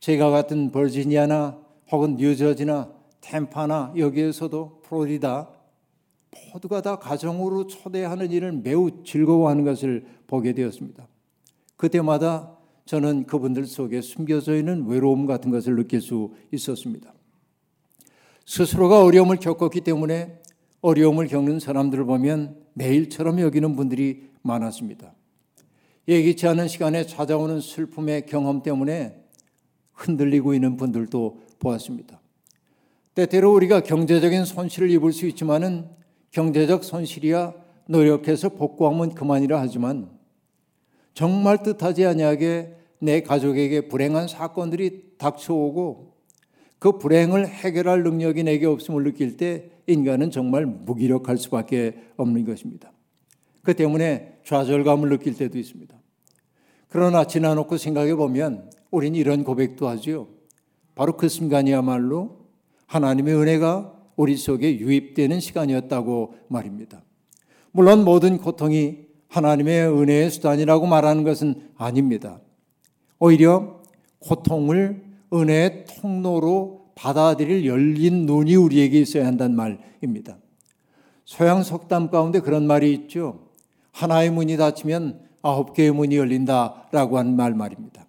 제가 0.00 0.30
같은 0.30 0.70
버지니아나 0.72 1.58
혹은 1.90 2.16
뉴저지나 2.16 2.90
템파나 3.20 3.94
여기에서도 3.96 4.80
플로리다 4.82 5.50
모두가 6.52 6.80
다 6.80 6.96
가정으로 6.96 7.66
초대하는 7.66 8.30
일을 8.30 8.52
매우 8.52 9.04
즐거워하는 9.04 9.64
것을 9.64 10.06
보게 10.26 10.52
되었습니다. 10.52 11.06
그때마다 11.76 12.56
저는 12.84 13.26
그분들 13.26 13.66
속에 13.66 14.00
숨겨져 14.00 14.56
있는 14.56 14.86
외로움 14.86 15.26
같은 15.26 15.50
것을 15.50 15.76
느낄 15.76 16.00
수 16.00 16.32
있었습니다. 16.52 17.12
스스로가 18.44 19.02
어려움을 19.04 19.36
겪었기 19.36 19.82
때문에 19.82 20.41
어려움을 20.82 21.28
겪는 21.28 21.60
사람들을 21.60 22.04
보면 22.04 22.56
매일처럼 22.74 23.40
여기는 23.40 23.74
분들이 23.76 24.28
많았습니다. 24.42 25.14
예기치 26.08 26.48
않은 26.48 26.68
시간에 26.68 27.06
찾아오는 27.06 27.60
슬픔의 27.60 28.26
경험 28.26 28.62
때문에 28.62 29.16
흔들리고 29.94 30.52
있는 30.52 30.76
분들도 30.76 31.40
보았습니다. 31.60 32.20
때때로 33.14 33.54
우리가 33.54 33.80
경제적인 33.80 34.44
손실을 34.44 34.90
입을 34.90 35.12
수 35.12 35.26
있지만은 35.26 35.86
경제적 36.32 36.82
손실이야 36.82 37.54
노력해서 37.86 38.48
복구하면 38.48 39.14
그만이라 39.14 39.60
하지만 39.60 40.10
정말 41.14 41.62
뜻하지 41.62 42.06
아니하게 42.06 42.74
내 42.98 43.22
가족에게 43.22 43.88
불행한 43.88 44.28
사건들이 44.28 45.18
닥쳐오고 45.18 46.14
그 46.78 46.98
불행을 46.98 47.46
해결할 47.46 48.02
능력이 48.02 48.42
내게 48.42 48.66
없음을 48.66 49.04
느낄 49.04 49.36
때 49.36 49.70
인간은 49.86 50.30
정말 50.30 50.66
무기력할 50.66 51.36
수밖에 51.38 51.94
없는 52.16 52.44
것입니다. 52.44 52.92
그 53.62 53.74
때문에 53.74 54.38
좌절감을 54.44 55.08
느낄 55.08 55.36
때도 55.36 55.58
있습니다. 55.58 55.96
그러나 56.88 57.24
지나놓고 57.24 57.76
생각해 57.78 58.14
보면 58.14 58.70
우린 58.90 59.14
이런 59.14 59.44
고백도 59.44 59.88
하죠. 59.88 60.28
바로 60.94 61.16
그 61.16 61.28
순간이야말로 61.28 62.42
하나님의 62.86 63.34
은혜가 63.34 63.94
우리 64.16 64.36
속에 64.36 64.78
유입되는 64.78 65.40
시간이었다고 65.40 66.34
말입니다. 66.48 67.02
물론 67.70 68.04
모든 68.04 68.36
고통이 68.36 69.06
하나님의 69.28 69.88
은혜의 69.88 70.30
수단이라고 70.30 70.86
말하는 70.86 71.24
것은 71.24 71.70
아닙니다. 71.76 72.40
오히려 73.18 73.80
고통을 74.18 75.02
은혜의 75.32 75.86
통로로 75.86 76.81
받아들일 76.94 77.66
열린 77.66 78.26
눈이 78.26 78.56
우리에게 78.56 79.00
있어야 79.00 79.26
한다는 79.26 79.56
말입니다. 79.56 80.36
소양 81.24 81.62
속담 81.62 82.10
가운데 82.10 82.40
그런 82.40 82.66
말이 82.66 82.92
있죠. 82.94 83.48
하나의 83.92 84.30
문이 84.30 84.56
닫히면 84.56 85.20
아홉 85.42 85.74
개의 85.74 85.92
문이 85.92 86.16
열린다라고 86.16 87.18
하는 87.18 87.36
말 87.36 87.54
말입니다. 87.54 88.06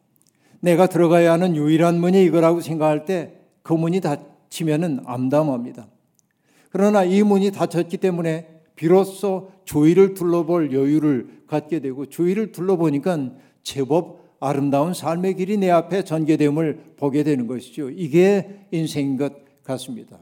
내가 0.60 0.88
들어가야 0.88 1.34
하는 1.34 1.56
유일한 1.56 2.00
문이 2.00 2.24
이거라고 2.24 2.62
생각할 2.62 3.06
때 3.06 3.44
그 3.63 3.74
문이 3.74 4.02
닫히면은 4.02 5.00
암담합니다. 5.06 5.88
그러나 6.70 7.04
이 7.04 7.24
문이 7.24 7.52
닫혔기 7.52 7.98
때문에 7.98 8.62
비로소 8.75 9.52
주위를 9.66 10.13
둘러볼 10.13 10.74
여유를 10.74 11.44
갖게 11.48 11.80
되고 11.80 12.06
주위를 12.06 12.52
둘러보니까 12.52 13.32
제법 13.63 14.23
아름다운 14.43 14.93
삶의 14.93 15.35
길이 15.35 15.57
내 15.57 15.69
앞에 15.69 16.03
전개됨을 16.03 16.95
보게 16.97 17.23
되는 17.23 17.47
것이죠. 17.47 17.89
이게 17.89 18.67
인생인 18.71 19.17
것 19.17 19.31
같습니다. 19.63 20.19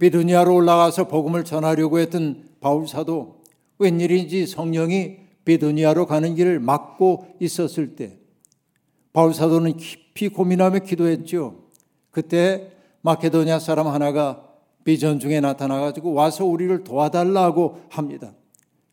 비두니아로 0.00 0.52
올라가서 0.52 1.06
복음을 1.06 1.44
전하려고 1.44 2.00
했던 2.00 2.48
바울 2.60 2.88
사도 2.88 3.42
웬일인지 3.78 4.46
성령이 4.46 5.18
비두니아로 5.44 6.06
가는 6.06 6.34
길을 6.34 6.58
막고 6.58 7.28
있었을 7.38 7.94
때 7.94 8.18
바울 9.12 9.32
사도는 9.32 9.76
깊이 9.76 10.28
고민하며 10.28 10.80
기도했죠. 10.80 11.60
그때 12.10 12.72
마케도니아 13.02 13.60
사람 13.60 13.86
하나가 13.86 14.42
비전 14.82 15.20
중에 15.20 15.38
나타나 15.40 15.78
가지고 15.78 16.12
와서 16.12 16.44
우리를 16.44 16.82
도와달라고 16.82 17.82
합니다. 17.88 18.32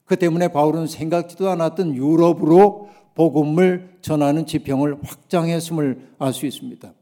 그 0.05 0.17
때문에 0.17 0.49
바울은 0.49 0.85
생각지도 0.85 1.49
않았던 1.49 1.95
유럽으로 1.95 2.89
복음을 3.15 3.97
전하는 4.01 4.45
지평을 4.45 4.97
확장했음을 5.03 6.09
알 6.19 6.33
수 6.33 6.45
있습니다. 6.45 6.93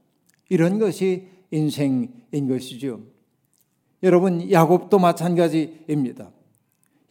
이런 0.49 0.79
것이 0.79 1.27
인생인 1.51 2.47
것이죠. 2.49 3.01
여러분 4.03 4.51
야곱도 4.51 4.99
마찬가지입니다. 4.99 6.31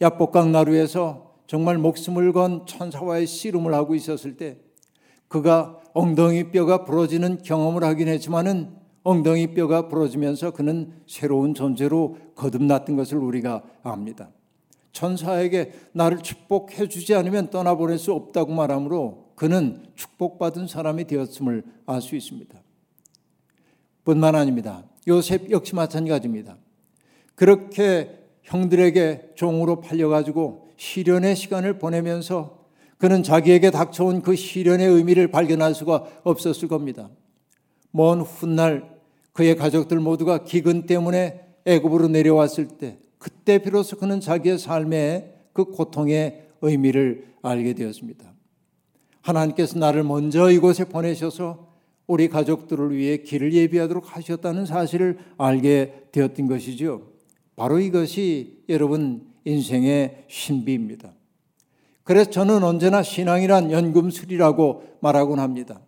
야복강 0.01 0.51
나루에서 0.51 1.35
정말 1.47 1.77
목숨을 1.77 2.33
건 2.33 2.65
천사와의 2.65 3.27
씨름을 3.27 3.73
하고 3.73 3.95
있었을 3.95 4.37
때 4.37 4.57
그가 5.27 5.79
엉덩이 5.93 6.51
뼈가 6.51 6.85
부러지는 6.85 7.41
경험을 7.41 7.83
하긴 7.83 8.07
했지만은 8.07 8.75
엉덩이 9.03 9.53
뼈가 9.53 9.87
부러지면서 9.87 10.51
그는 10.51 10.93
새로운 11.07 11.53
존재로 11.53 12.17
거듭났던 12.35 12.95
것을 12.95 13.17
우리가 13.17 13.63
압니다. 13.83 14.29
천사에게 14.91 15.73
나를 15.93 16.19
축복해 16.19 16.87
주지 16.87 17.15
않으면 17.15 17.49
떠나보낼 17.49 17.97
수 17.97 18.13
없다고 18.13 18.53
말하므로 18.53 19.31
그는 19.35 19.85
축복받은 19.95 20.67
사람이 20.67 21.05
되었음을 21.05 21.63
알 21.85 22.01
수 22.01 22.15
있습니다. 22.15 22.61
뿐만 24.03 24.35
아닙니다. 24.35 24.83
요셉 25.07 25.49
역시 25.51 25.75
마찬가지입니다. 25.75 26.57
그렇게 27.35 28.19
형들에게 28.43 29.31
종으로 29.35 29.81
팔려가지고 29.81 30.69
시련의 30.77 31.35
시간을 31.35 31.79
보내면서 31.79 32.65
그는 32.97 33.23
자기에게 33.23 33.71
닥쳐온 33.71 34.21
그 34.21 34.35
시련의 34.35 34.87
의미를 34.87 35.29
발견할 35.29 35.73
수가 35.73 36.05
없었을 36.23 36.67
겁니다. 36.67 37.09
먼 37.91 38.21
훗날 38.21 38.91
그의 39.33 39.55
가족들 39.55 39.99
모두가 39.99 40.43
기근 40.43 40.85
때문에 40.85 41.45
애굽으로 41.65 42.09
내려왔을 42.09 42.67
때 42.67 42.99
그때 43.21 43.59
비로소 43.59 43.97
그는 43.97 44.19
자기의 44.19 44.57
삶의 44.57 45.35
그 45.53 45.65
고통의 45.65 46.47
의미를 46.61 47.27
알게 47.43 47.73
되었습니다. 47.73 48.33
하나님께서 49.21 49.77
나를 49.77 50.01
먼저 50.01 50.49
이곳에 50.49 50.85
보내셔서 50.85 51.67
우리 52.07 52.27
가족들을 52.27 52.95
위해 52.97 53.17
길을 53.17 53.53
예비하도록 53.53 54.17
하셨다는 54.17 54.65
사실을 54.65 55.19
알게 55.37 56.07
되었던 56.11 56.47
것이죠. 56.47 57.11
바로 57.55 57.79
이것이 57.79 58.63
여러분 58.69 59.27
인생의 59.45 60.25
신비입니다. 60.27 61.13
그래서 62.03 62.31
저는 62.31 62.63
언제나 62.63 63.03
신앙이란 63.03 63.71
연금술이라고 63.71 64.97
말하곤 64.99 65.39
합니다. 65.39 65.79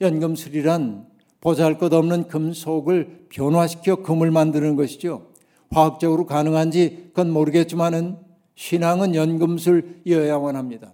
연금술이란 0.00 1.08
보잘 1.40 1.78
것 1.78 1.92
없는 1.92 2.28
금속을 2.28 3.26
변화시켜 3.28 3.96
금을 3.96 4.30
만드는 4.30 4.76
것이죠. 4.76 5.29
화학적으로 5.70 6.26
가능한지 6.26 7.06
그건 7.08 7.30
모르겠지만은 7.30 8.16
신앙은 8.54 9.14
연금술이어야만 9.14 10.56
합니다. 10.56 10.92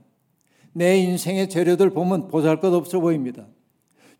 내 0.72 0.98
인생의 0.98 1.48
재료들 1.48 1.90
보면 1.90 2.28
보잘 2.28 2.60
것 2.60 2.72
없어 2.72 3.00
보입니다. 3.00 3.46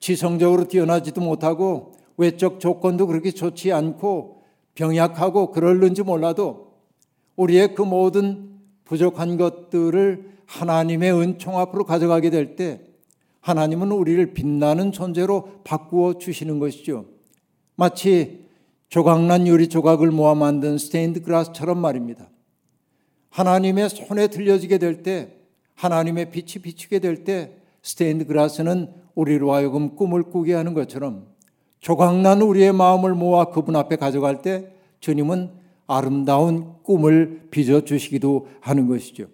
지성적으로 0.01 0.66
뛰어나지도 0.69 1.21
못하고 1.21 1.92
외적 2.16 2.61
조건도 2.61 3.07
그렇게 3.07 3.31
좋지 3.31 3.73
않고 3.73 4.42
병약하고 4.75 5.51
그럴는지 5.51 6.03
몰라도 6.03 6.73
우리의 7.37 7.75
그 7.75 7.83
모든 7.83 8.59
부족한 8.85 9.37
것들을 9.37 10.37
하나님의 10.47 11.12
은총 11.12 11.59
앞으로 11.59 11.85
가져가게 11.85 12.31
될 12.31 12.57
때 12.57 12.81
하나님은 13.47 13.92
우리를 13.92 14.35
빛나는 14.35 14.90
존재로 14.90 15.61
바꾸어 15.62 16.19
주시는 16.19 16.59
것이죠. 16.59 17.05
마치 17.77 18.46
조각난 18.88 19.46
유리 19.46 19.68
조각을 19.68 20.11
모아 20.11 20.35
만든 20.35 20.79
스테인드 20.79 21.22
글라스처럼 21.23 21.79
말입니다. 21.79 22.29
하나님의 23.31 23.90
손에 23.90 24.29
들려지게 24.29 24.79
될 24.79 25.03
때, 25.03 25.33
하나님의 25.75 26.31
빛이 26.31 26.62
비추게 26.62 27.01
될 27.01 27.25
때, 27.25 27.53
스테인드 27.83 28.27
글라스는 28.27 28.92
우리로 29.14 29.53
하여금 29.53 29.96
꿈을 29.96 30.25
꾸게 30.25 30.55
하는 30.55 30.75
것처럼 30.75 31.27
조각난 31.81 32.42
우리의 32.42 32.72
마음을 32.72 33.14
모아 33.14 33.46
그분 33.46 33.77
앞에 33.77 33.96
가져갈 33.96 34.42
때 34.42 34.72
주님은 35.01 35.51
아름다운 35.87 36.75
꿈을 36.83 37.49
빚어 37.51 37.83
주시기도 37.83 38.49
하는 38.61 38.88
것이죠. 38.88 39.27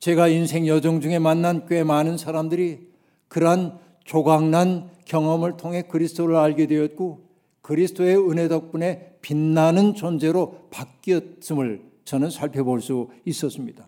제가 0.00 0.28
인생 0.28 0.66
여정 0.66 1.00
중에 1.00 1.18
만난 1.18 1.66
꽤 1.66 1.84
많은 1.84 2.16
사람들이 2.16 2.88
그러한 3.28 3.78
조각난 4.04 4.90
경험을 5.04 5.56
통해 5.56 5.82
그리스도를 5.82 6.36
알게 6.36 6.66
되었고 6.66 7.29
그리스도의 7.70 8.16
은혜 8.28 8.48
덕분에 8.48 9.14
빛나는 9.22 9.94
존재로 9.94 10.66
바뀌었음을 10.70 11.80
저는 12.04 12.30
살펴볼 12.30 12.82
수 12.82 13.10
있었습니다. 13.24 13.86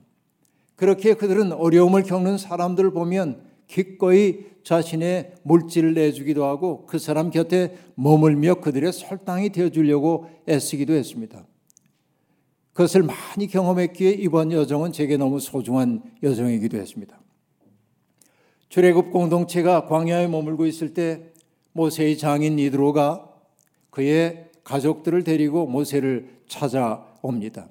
그렇게 0.76 1.14
그들은 1.14 1.50
어려움을 1.50 2.04
겪는 2.04 2.38
사람들을 2.38 2.92
보면 2.92 3.42
기꺼이 3.66 4.44
자신의 4.62 5.34
물질을 5.42 5.94
내주기도 5.94 6.44
하고 6.44 6.86
그 6.86 7.00
사람 7.00 7.30
곁에 7.30 7.76
머물며 7.96 8.56
그들의 8.60 8.92
설당이 8.92 9.50
되어주려고 9.50 10.30
애쓰기도 10.48 10.92
했습니다. 10.92 11.44
그것을 12.74 13.02
많이 13.02 13.48
경험했기에 13.48 14.12
이번 14.12 14.52
여정은 14.52 14.92
제게 14.92 15.16
너무 15.16 15.40
소중한 15.40 16.04
여정이기도 16.22 16.78
했습니다. 16.78 17.20
출애굽 18.68 19.10
공동체가 19.10 19.86
광야에 19.86 20.28
머물고 20.28 20.66
있을 20.66 20.94
때 20.94 21.32
모세의 21.72 22.16
장인 22.16 22.60
이드로가 22.60 23.31
그의 23.92 24.46
가족들을 24.64 25.22
데리고 25.22 25.66
모세를 25.66 26.30
찾아옵니다. 26.48 27.68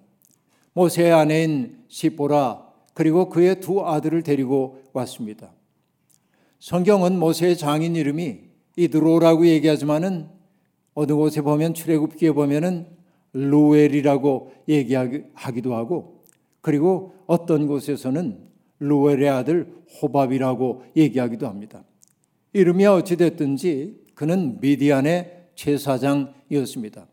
모세의 0.73 1.11
아내인 1.11 1.79
시보라 1.87 2.67
그리고 2.93 3.27
그의 3.27 3.59
두 3.59 3.85
아들을 3.85 4.21
데리고 4.21 4.81
왔습니다. 4.93 5.51
성경은 6.59 7.17
모세의 7.17 7.57
장인 7.57 7.95
이름이 7.95 8.39
이드로라고 8.77 9.47
얘기하지만은 9.47 10.29
어느 10.93 11.13
곳에 11.13 11.41
보면 11.41 11.73
출애굽기에 11.73 12.33
보면은 12.33 12.85
루엘이라고 13.33 14.51
얘기하기도 14.69 15.73
하고 15.73 16.23
그리고 16.61 17.15
어떤 17.25 17.65
곳에서는 17.65 18.37
루엘의 18.79 19.27
아들 19.27 19.73
호밥이라고 20.01 20.83
얘기하기도 20.95 21.47
합니다. 21.47 21.83
이름이 22.53 22.85
어찌 22.85 23.15
됐든지 23.15 24.01
그는 24.13 24.59
미디안의 24.61 25.40
제사장이었습니다. 25.55 27.07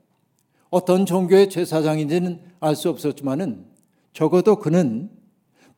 어떤 0.71 1.07
종교의 1.07 1.49
제사장인지는 1.51 2.41
알 2.61 2.75
수 2.77 2.89
없었지만은 2.91 3.65
적어도 4.13 4.57
그는 4.57 5.11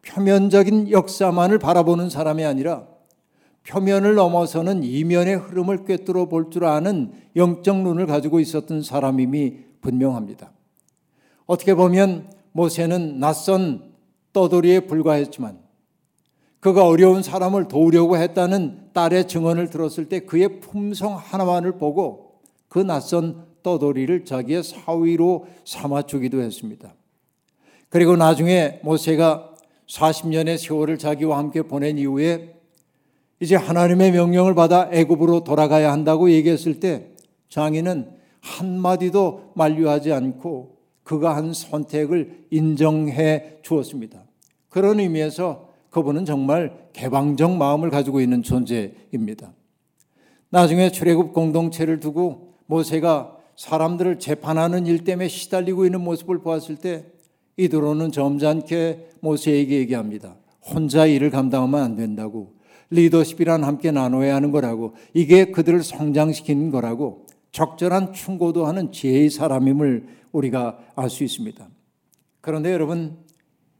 표면적인 0.02 0.90
역사만을 0.90 1.58
바라보는 1.58 2.08
사람이 2.10 2.44
아니라 2.44 2.86
표면을 3.68 4.14
넘어서는 4.14 4.82
이면의 4.82 5.36
흐름을 5.36 5.84
꿰뚫어 5.84 6.26
볼 6.26 6.50
줄 6.50 6.64
아는 6.64 7.12
영적 7.36 7.82
눈을 7.82 8.06
가지고 8.06 8.40
있었던 8.40 8.82
사람임이 8.82 9.58
분명합니다. 9.82 10.52
어떻게 11.46 11.74
보면 11.74 12.30
모세는 12.52 13.20
낯선 13.20 13.92
떠돌이에 14.32 14.80
불과했지만 14.80 15.58
그가 16.60 16.86
어려운 16.86 17.22
사람을 17.22 17.68
도우려고 17.68 18.16
했다는 18.16 18.90
딸의 18.92 19.28
증언을 19.28 19.68
들었을 19.70 20.08
때 20.08 20.20
그의 20.20 20.60
품성 20.60 21.16
하나만을 21.16 21.72
보고 21.72 22.29
그 22.70 22.78
낯선 22.78 23.46
떠돌이를 23.64 24.24
자기의 24.24 24.62
사위로 24.62 25.48
삼아주기도 25.64 26.40
했습니다. 26.40 26.94
그리고 27.88 28.16
나중에 28.16 28.78
모세가 28.84 29.54
40년의 29.88 30.56
세월을 30.56 30.96
자기와 30.96 31.36
함께 31.36 31.62
보낸 31.62 31.98
이후에 31.98 32.54
이제 33.40 33.56
하나님의 33.56 34.12
명령을 34.12 34.54
받아 34.54 34.88
애굽으로 34.92 35.42
돌아가야 35.42 35.90
한다고 35.90 36.30
얘기했을 36.30 36.78
때 36.78 37.08
장인은 37.48 38.12
한마디도 38.40 39.52
만류하지 39.56 40.12
않고 40.12 40.76
그가 41.02 41.34
한 41.34 41.52
선택을 41.52 42.46
인정해 42.52 43.58
주었습니다. 43.62 44.22
그런 44.68 45.00
의미에서 45.00 45.70
그분은 45.90 46.24
정말 46.24 46.86
개방적 46.92 47.50
마음을 47.56 47.90
가지고 47.90 48.20
있는 48.20 48.44
존재입니다. 48.44 49.52
나중에 50.50 50.90
출애굽 50.90 51.32
공동체를 51.32 51.98
두고 51.98 52.49
모세가 52.70 53.36
사람들을 53.56 54.20
재판하는 54.20 54.86
일 54.86 55.02
때문에 55.04 55.28
시달리고 55.28 55.84
있는 55.84 56.00
모습을 56.00 56.38
보았을 56.38 56.76
때 56.76 57.04
이드로는 57.56 58.12
점잖게 58.12 59.10
모세에게 59.20 59.78
얘기합니다. 59.80 60.36
혼자 60.62 61.04
일을 61.04 61.30
감당하면 61.30 61.82
안 61.82 61.96
된다고. 61.96 62.54
리더십이란 62.90 63.64
함께 63.64 63.90
나눠야 63.90 64.34
하는 64.36 64.52
거라고. 64.52 64.94
이게 65.12 65.50
그들을 65.50 65.82
성장시키는 65.82 66.70
거라고. 66.70 67.26
적절한 67.52 68.12
충고도 68.12 68.66
하는 68.66 68.92
지혜의 68.92 69.30
사람임을 69.30 70.06
우리가 70.32 70.78
알 70.94 71.10
수 71.10 71.24
있습니다. 71.24 71.68
그런데 72.40 72.72
여러분, 72.72 73.18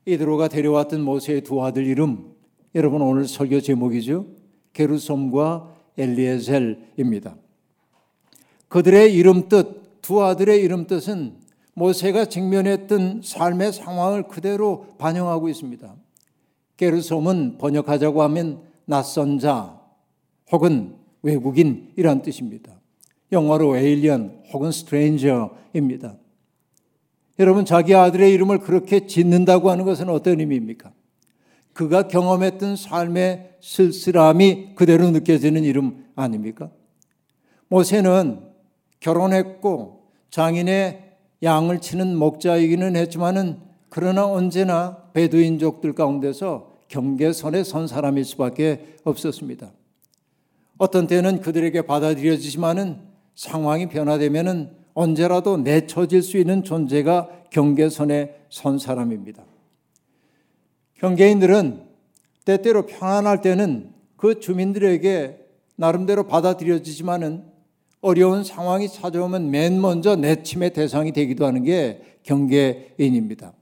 이드로가 0.04 0.48
데려왔던 0.48 1.00
모세의 1.02 1.42
두 1.42 1.64
아들 1.64 1.86
이름, 1.86 2.34
여러분 2.74 3.00
오늘 3.02 3.26
설교 3.26 3.60
제목이죠. 3.60 4.26
게르솜과 4.72 5.74
엘리에셀입니다. 5.96 7.36
그들의 8.70 9.12
이름 9.14 9.48
뜻, 9.48 10.00
두 10.00 10.22
아들의 10.22 10.62
이름 10.62 10.86
뜻은 10.86 11.34
모세가 11.74 12.26
직면했던 12.26 13.22
삶의 13.24 13.72
상황을 13.72 14.28
그대로 14.28 14.86
반영하고 14.96 15.48
있습니다. 15.48 15.96
게르솜은 16.76 17.58
번역하자고 17.58 18.22
하면 18.22 18.62
낯선 18.84 19.40
자 19.40 19.80
혹은 20.52 20.94
외국인이란 21.22 22.22
뜻입니다. 22.22 22.80
영어로 23.32 23.76
에일리언 23.76 24.44
혹은 24.52 24.70
스트레인저입니다. 24.70 26.16
여러분 27.40 27.64
자기 27.64 27.94
아들의 27.94 28.32
이름을 28.32 28.60
그렇게 28.60 29.06
짓는다고 29.06 29.70
하는 29.70 29.84
것은 29.84 30.08
어떤 30.08 30.38
의미입니까? 30.38 30.92
그가 31.72 32.06
경험했던 32.06 32.76
삶의 32.76 33.56
쓸쓸함이 33.60 34.74
그대로 34.76 35.10
느껴지는 35.10 35.64
이름 35.64 36.04
아닙니까? 36.14 36.70
모세는 37.68 38.49
결혼했고 39.00 40.02
장인의 40.30 41.10
양을 41.42 41.80
치는 41.80 42.16
목자이기는 42.16 42.96
했지만은 42.96 43.60
그러나 43.88 44.26
언제나 44.26 45.10
베두인족들 45.12 45.94
가운데서 45.94 46.70
경계선에 46.88 47.64
선 47.64 47.86
사람일 47.86 48.24
수밖에 48.24 48.96
없었습니다. 49.04 49.72
어떤 50.78 51.06
때는 51.06 51.40
그들에게 51.40 51.82
받아들여지지만은 51.82 53.00
상황이 53.34 53.88
변화되면은 53.88 54.70
언제라도 54.94 55.56
내쳐질 55.56 56.22
수 56.22 56.36
있는 56.36 56.62
존재가 56.62 57.28
경계선에 57.50 58.34
선 58.50 58.78
사람입니다. 58.78 59.44
경계인들은 60.94 61.82
때때로 62.44 62.86
편안할 62.86 63.40
때는 63.40 63.92
그 64.16 64.40
주민들에게 64.40 65.38
나름대로 65.76 66.26
받아들여지지만은 66.26 67.49
어려운 68.00 68.44
상황이 68.44 68.88
찾아오면 68.88 69.50
맨 69.50 69.80
먼저 69.80 70.16
내침의 70.16 70.72
대상이 70.72 71.12
되기도 71.12 71.44
하는 71.46 71.62
게 71.62 72.02
경계인입니다. 72.22 73.52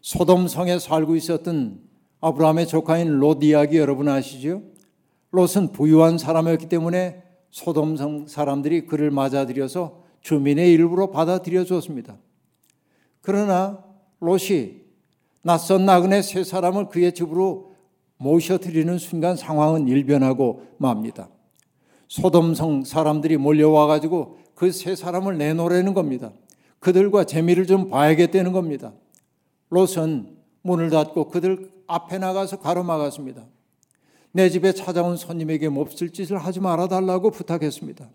소돔성에 0.00 0.78
살고 0.78 1.16
있었던 1.16 1.80
아브라함의 2.20 2.66
조카인 2.66 3.18
롯 3.18 3.42
이야기 3.42 3.78
여러분 3.78 4.08
아시죠? 4.08 4.62
롯은 5.30 5.72
부유한 5.72 6.18
사람이었기 6.18 6.68
때문에 6.68 7.22
소돔성 7.50 8.26
사람들이 8.26 8.86
그를 8.86 9.10
맞아들여서 9.10 10.02
주민의 10.20 10.72
일부로 10.72 11.10
받아들여 11.10 11.64
줬습니다. 11.64 12.16
그러나 13.20 13.84
롯이 14.20 14.82
낯선 15.42 15.84
나그네 15.84 16.22
세 16.22 16.42
사람을 16.42 16.88
그의 16.88 17.12
집으로 17.12 17.74
모셔드리는 18.16 18.96
순간 18.98 19.36
상황은 19.36 19.86
일변하고 19.88 20.62
맙니다. 20.78 21.28
소돔성 22.08 22.84
사람들이 22.84 23.36
몰려와 23.36 23.86
가지고 23.86 24.38
그 24.54 24.70
세 24.70 24.94
사람을 24.94 25.36
내놓으라는 25.38 25.94
겁니다. 25.94 26.32
그들과 26.78 27.24
재미를 27.24 27.66
좀 27.66 27.88
봐야겠다는 27.90 28.52
겁니다. 28.52 28.92
롯은 29.70 30.36
문을 30.62 30.90
닫고 30.90 31.28
그들 31.28 31.70
앞에 31.86 32.18
나가서 32.18 32.60
가로막았습니다. 32.60 33.46
내 34.32 34.50
집에 34.50 34.72
찾아온 34.72 35.16
손님에게 35.16 35.68
몹쓸 35.68 36.12
짓을 36.12 36.38
하지 36.38 36.60
말아 36.60 36.88
달라고 36.88 37.30
부탁했습니다. 37.30 38.08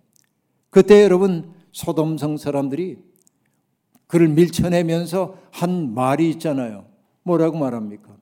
그때 0.69 1.03
여러분 1.03 1.53
소돔성 1.71 2.37
사람들이 2.37 2.97
그를 4.07 4.27
밀쳐내면서 4.27 5.37
한 5.51 5.93
말이 5.93 6.29
있잖아요. 6.31 6.85
뭐라고 7.23 7.57
말합니까? 7.57 8.18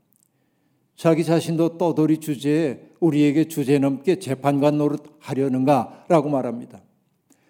자기 0.97 1.23
자신도 1.23 1.77
떠돌이 1.77 2.17
주제에 2.17 2.79
우리에게 2.99 3.47
주제 3.47 3.77
넘게 3.77 4.17
재판관 4.17 4.79
노릇 4.79 5.03
하려는가라고 5.19 6.29
말합니다. 6.29 6.81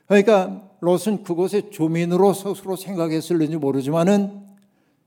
그러니까 0.05 0.69
롯은 0.81 1.23
그곳에 1.23 1.69
주민으로 1.69 2.33
스스로 2.33 2.75
생각했을는지 2.75 3.55
모르지만은 3.55 4.45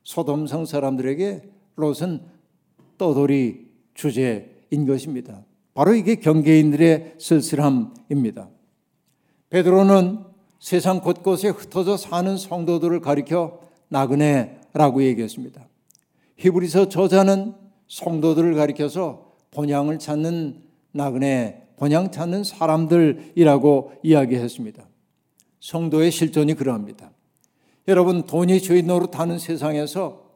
소돔성 0.04 0.64
사람들에게 0.64 1.42
롯은 1.76 2.22
떠돌이 2.96 3.68
주제인 3.92 4.86
것입니다. 4.86 5.44
바로 5.74 5.94
이게 5.94 6.14
경계인들의 6.16 7.16
쓸쓸함입니다. 7.18 8.48
베드로는 9.50 10.24
세상 10.58 11.00
곳곳에 11.00 11.48
흩어져 11.48 11.98
사는 11.98 12.36
성도들을 12.36 13.00
가리켜 13.00 13.60
나그네라고 13.88 15.02
얘기했습니다. 15.02 15.68
히브리서 16.36 16.88
저자는 16.88 17.69
성도들을 17.90 18.54
가리켜서 18.54 19.32
본향을 19.50 19.98
찾는 19.98 20.62
나그네, 20.92 21.66
본향 21.76 22.10
찾는 22.10 22.44
사람들이라고 22.44 23.92
이야기했습니다. 24.02 24.84
성도의 25.58 26.10
실존이 26.12 26.54
그러합니다. 26.54 27.10
여러분, 27.88 28.22
돈이 28.22 28.60
주인 28.60 28.86
노릇하는 28.86 29.38
세상에서 29.38 30.30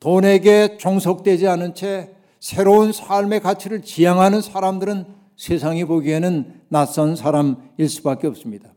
돈에게 0.00 0.76
종속되지 0.78 1.46
않은 1.46 1.74
채 1.74 2.10
새로운 2.40 2.92
삶의 2.92 3.40
가치를 3.40 3.82
지향하는 3.82 4.42
사람들은 4.42 5.06
세상이 5.36 5.84
보기에는 5.84 6.62
낯선 6.68 7.14
사람일 7.14 7.88
수밖에 7.88 8.26
없습니다. 8.26 8.72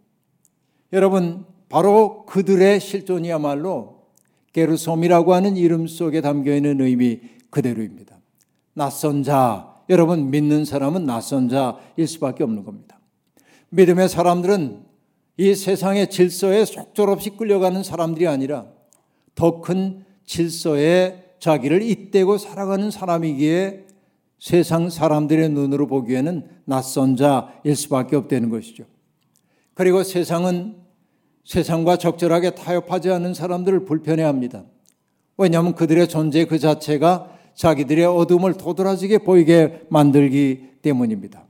여러분, 0.93 1.45
바로 1.69 2.25
그들의 2.27 2.79
실존이야말로 2.79 4.01
게르솜이라고 4.53 5.33
하는 5.33 5.57
이름 5.57 5.87
속에 5.87 6.21
담겨 6.21 6.55
있는 6.55 6.81
의미 6.81 7.19
그대로입니다. 7.51 8.17
낯선 8.73 9.21
자, 9.21 9.75
여러분 9.89 10.31
믿는 10.31 10.65
사람은 10.65 11.05
낯선 11.05 11.47
자일 11.49 12.07
수밖에 12.07 12.43
없는 12.43 12.63
겁니다. 12.63 12.99
믿음의 13.69 14.09
사람들은 14.09 14.83
이 15.37 15.55
세상의 15.55 16.09
질서에 16.09 16.65
속절없이 16.65 17.31
끌려가는 17.31 17.83
사람들이 17.83 18.27
아니라 18.27 18.65
더 19.35 19.61
큰 19.61 20.03
질서에 20.25 21.35
자기를 21.39 21.81
잇대고 21.81 22.37
살아가는 22.37 22.91
사람이기에 22.91 23.87
세상 24.39 24.89
사람들의 24.89 25.49
눈으로 25.49 25.87
보기에는 25.87 26.47
낯선 26.65 27.15
자일 27.15 27.75
수밖에 27.75 28.15
없다는 28.15 28.49
것이죠. 28.49 28.85
그리고 29.73 30.03
세상은 30.03 30.77
세상과 31.43 31.97
적절하게 31.97 32.51
타협하지 32.51 33.09
않는 33.11 33.33
사람들을 33.33 33.85
불편해합니다. 33.85 34.63
왜냐하면 35.37 35.73
그들의 35.73 36.07
존재 36.07 36.45
그 36.45 36.59
자체가 36.59 37.39
자기들의 37.55 38.05
어둠을 38.05 38.53
도드라지게 38.53 39.19
보이게 39.19 39.81
만들기 39.89 40.69
때문입니다. 40.81 41.45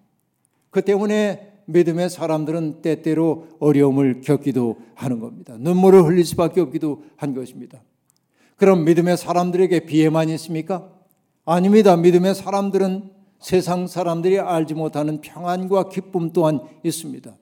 그 0.70 0.82
때문에 0.82 1.52
믿음의 1.66 2.10
사람들은 2.10 2.82
때때로 2.82 3.48
어려움을 3.60 4.22
겪기도 4.22 4.78
하는 4.96 5.20
겁니다. 5.20 5.56
눈물을 5.60 6.04
흘릴 6.04 6.26
수밖에 6.26 6.62
없기도 6.62 7.04
한 7.16 7.34
것입니다. 7.34 7.82
그럼 8.58 8.84
믿음의 8.86 9.18
사람들에게 9.18 9.82
비애만 9.82 10.30
있습니까? 10.30 10.90
아닙니다. 11.46 11.96
믿음의 11.96 12.36
사람들은 12.36 13.10
세상 13.40 13.88
사람들이 13.88 14.40
알지 14.40 14.76
못하는 14.76 15.20
평안과 15.22 15.90
기쁨 15.90 16.32
또한 16.32 16.62
있습니다. 16.84 17.36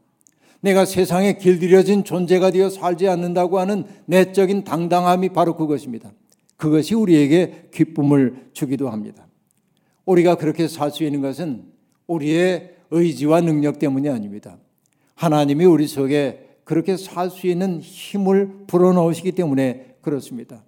내가 0.62 0.86
세상에 0.86 1.34
길들여진 1.38 2.04
존재가 2.04 2.52
되어 2.52 2.70
살지 2.70 3.08
않는다고 3.08 3.60
하는 3.60 3.86
내적인 4.06 4.64
당당함이 4.64 5.30
바로 5.30 5.56
그것입니다. 5.56 6.12
그것이 6.60 6.94
우리에게 6.94 7.70
기쁨을 7.72 8.50
주기도 8.52 8.90
합니다. 8.90 9.26
우리가 10.06 10.36
그렇게 10.36 10.68
살 10.68 10.92
수 10.92 11.06
있는 11.06 11.22
것은 11.22 11.64
우리의 12.06 12.76
의지와 12.92 13.40
능력 13.40 13.80
때문이 13.80 14.10
아닙니다. 14.10 14.58
하나님이 15.16 15.64
우리 15.64 15.88
속에 15.88 16.58
그렇게 16.66 16.98
살 16.98 17.30
수 17.30 17.48
있는 17.48 17.80
힘을 17.80 18.66
불어넣으시기 18.68 19.32
때문에 19.32 19.96
그렇습니다. 20.02 20.64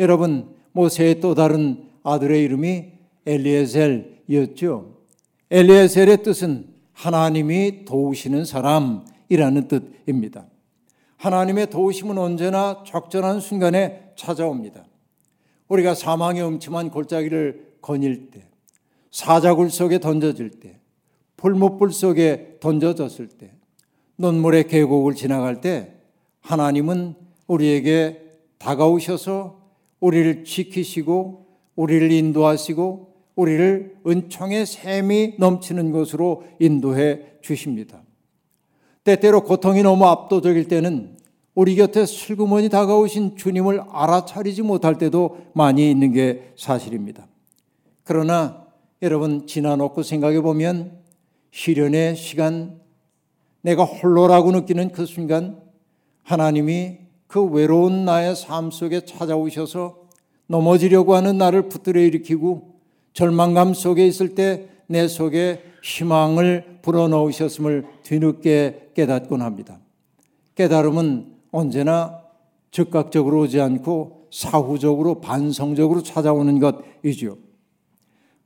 여러분, 0.00 0.56
모세의 0.72 1.20
또 1.20 1.36
다른 1.36 1.84
아들의 2.02 2.42
이름이 2.42 2.86
엘리에셀이었죠. 3.24 4.96
엘리에셀의 5.52 6.24
뜻은 6.24 6.66
하나님이 6.94 7.84
도우시는 7.84 8.44
사람이라는 8.44 9.68
뜻입니다. 9.68 10.46
하나님의 11.16 11.70
도우심은 11.70 12.18
언제나 12.18 12.82
적절한 12.84 13.38
순간에 13.38 14.12
찾아옵니다. 14.16 14.84
우리가 15.72 15.94
사망의 15.94 16.44
음침한 16.44 16.90
골짜기를 16.90 17.76
거닐 17.80 18.30
때, 18.30 18.44
사자굴 19.10 19.70
속에 19.70 20.00
던져질 20.00 20.50
때, 20.60 20.78
불못불 21.38 21.92
속에 21.92 22.58
던져졌을 22.60 23.28
때, 23.28 23.52
눈물의 24.18 24.68
계곡을 24.68 25.14
지나갈 25.14 25.62
때 25.62 25.94
하나님은 26.40 27.14
우리에게 27.46 28.20
다가오셔서 28.58 29.60
우리를 30.00 30.44
지키시고 30.44 31.46
우리를 31.74 32.12
인도하시고 32.12 33.14
우리를 33.34 33.96
은총의 34.06 34.66
샘이 34.66 35.36
넘치는 35.38 35.90
곳으로 35.90 36.44
인도해 36.60 37.22
주십니다. 37.40 38.02
때때로 39.04 39.42
고통이 39.42 39.82
너무 39.82 40.04
압도적일 40.06 40.68
때는 40.68 41.16
우리 41.54 41.76
곁에 41.76 42.06
슬그머니 42.06 42.68
다가오신 42.68 43.36
주님을 43.36 43.82
알아차리지 43.90 44.62
못할 44.62 44.96
때도 44.96 45.38
많이 45.52 45.90
있는 45.90 46.12
게 46.12 46.52
사실입니다. 46.56 47.26
그러나 48.04 48.66
여러분 49.02 49.46
지나놓고 49.46 50.02
생각해 50.02 50.40
보면 50.40 50.98
시련의 51.50 52.16
시간, 52.16 52.80
내가 53.60 53.84
홀로라고 53.84 54.52
느끼는 54.52 54.92
그 54.92 55.04
순간 55.06 55.60
하나님이 56.22 56.98
그 57.26 57.42
외로운 57.42 58.04
나의 58.04 58.34
삶 58.34 58.70
속에 58.70 59.04
찾아오셔서 59.04 59.98
넘어지려고 60.46 61.14
하는 61.14 61.38
나를 61.38 61.68
붙들어 61.68 62.00
일으키고 62.00 62.72
절망감 63.12 63.74
속에 63.74 64.06
있을 64.06 64.34
때 64.34 64.72
내 64.92 65.08
속에 65.08 65.62
희망을 65.82 66.80
불어넣으셨음을 66.82 67.86
뒤늦게 68.02 68.90
깨닫곤 68.94 69.40
합니다. 69.40 69.80
깨달음은 70.54 71.32
언제나 71.52 72.20
즉각적으로 72.72 73.42
오지 73.42 73.60
않고 73.60 74.28
사후적으로 74.32 75.20
반성적으로 75.20 76.02
찾아오는 76.02 76.58
것이지요. 76.58 77.36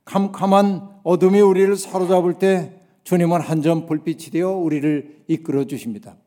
캄캄한 0.05 0.99
어둠이 1.03 1.39
우리를 1.41 1.75
사로잡을 1.75 2.35
때 2.35 2.73
주님은 3.03 3.39
한 3.41 3.61
점 3.61 3.85
불빛이 3.85 4.31
되어 4.31 4.51
우리를 4.51 5.23
이끌어 5.27 5.65
주십니다. 5.65 6.17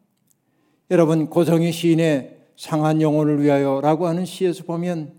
여러분 0.91 1.29
고정희 1.29 1.71
시인의 1.73 2.39
상한 2.57 3.01
영혼을 3.01 3.43
위하여라고 3.43 4.07
하는 4.07 4.25
시에서 4.25 4.65
보면 4.65 5.13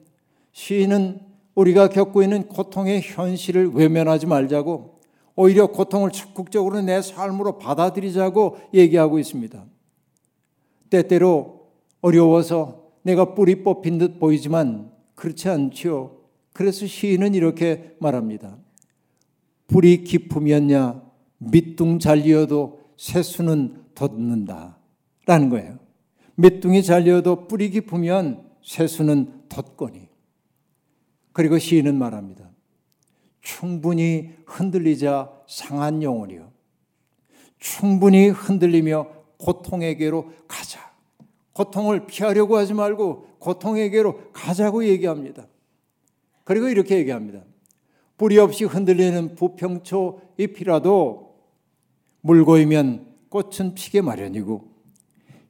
시인은 0.51 1.19
우리가 1.55 1.89
겪고 1.89 2.23
있는 2.23 2.47
고통의 2.47 3.01
현실을 3.01 3.71
외면하지 3.73 4.25
말자고 4.25 4.99
오히려 5.35 5.67
고통을 5.67 6.11
적극적으로 6.11 6.81
내 6.81 7.01
삶으로 7.01 7.57
받아들이자고 7.57 8.57
얘기하고 8.73 9.17
있습니다. 9.19 9.63
때때로 10.91 11.71
어려워서 12.01 12.91
내가 13.01 13.33
뿌리 13.33 13.63
뽑힌 13.63 13.97
듯 13.97 14.19
보이지만 14.19 14.91
그렇지 15.15 15.49
않지요. 15.49 16.17
그래서 16.53 16.85
시인은 16.85 17.33
이렇게 17.33 17.95
말합니다. 17.99 18.57
뿌리 19.67 20.03
깊으면야 20.03 21.01
밑둥 21.39 21.97
잘리어도 21.97 22.81
새수는 22.97 23.85
돋는다. 23.95 24.77
라는 25.25 25.49
거예요. 25.49 25.79
밑둥이 26.35 26.83
잘려도 26.83 27.47
뿌리 27.47 27.69
깊으면 27.69 28.43
새수는 28.63 29.43
돋거니. 29.49 30.09
그리고 31.33 31.57
시인은 31.57 31.97
말합니다. 31.97 32.51
충분히 33.41 34.31
흔들리자 34.45 35.31
상한 35.47 36.03
영혼이요. 36.03 36.51
충분히 37.59 38.27
흔들리며 38.27 39.20
고통에게로 39.41 40.31
가자. 40.47 40.91
고통을 41.53 42.05
피하려고 42.05 42.57
하지 42.57 42.73
말고 42.73 43.27
고통에게로 43.39 44.31
가자고 44.31 44.85
얘기합니다. 44.85 45.47
그리고 46.43 46.67
이렇게 46.67 46.97
얘기합니다. 46.97 47.43
뿌리 48.17 48.37
없이 48.37 48.65
흔들리는 48.65 49.35
부평초 49.35 50.21
잎이라도 50.37 51.35
물고이면 52.21 53.07
꽃은 53.29 53.73
피게 53.73 54.01
마련이고 54.01 54.69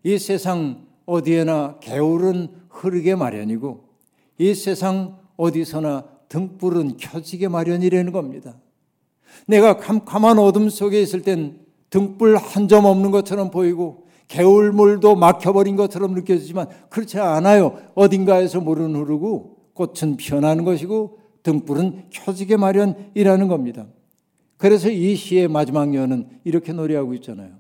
이 0.04 0.18
세상 0.18 0.88
어디에나 1.06 1.80
개울은 1.80 2.48
흐르게 2.70 3.16
마련이고 3.16 3.90
이 4.38 4.56
세상 4.56 5.20
어디서나 5.36 6.06
등불은 6.30 6.98
켜지게 6.98 7.50
마련이라는 7.50 8.12
겁니다. 8.12 8.58
내가 9.48 9.78
캄캄한 9.78 10.40
어둠 10.40 10.70
속에 10.70 11.02
있을 11.02 11.22
땐 11.22 11.60
등불 11.92 12.38
한 12.38 12.68
점 12.68 12.86
없는 12.86 13.12
것처럼 13.12 13.52
보이고 13.52 14.08
개울물도 14.28 15.16
막혀버린 15.18 15.76
것처럼 15.76 16.14
느껴지지만 16.14 16.68
그렇지 16.90 17.20
않아요. 17.20 17.78
어딘가에서 17.96 18.62
물은 18.62 18.96
흐르고 18.96 19.58
꽃은 19.74 20.16
피어나는 20.18 20.64
것이고 20.64 21.20
등불은 21.44 22.06
켜지게 22.12 22.56
마련이라는 22.58 23.48
겁니다. 23.48 23.88
그래서 24.58 24.90
이 24.90 25.16
시의 25.16 25.48
마지막 25.48 25.94
여는 25.94 26.30
이렇게 26.44 26.72
노래하고 26.72 27.14
있잖아요. 27.16 27.56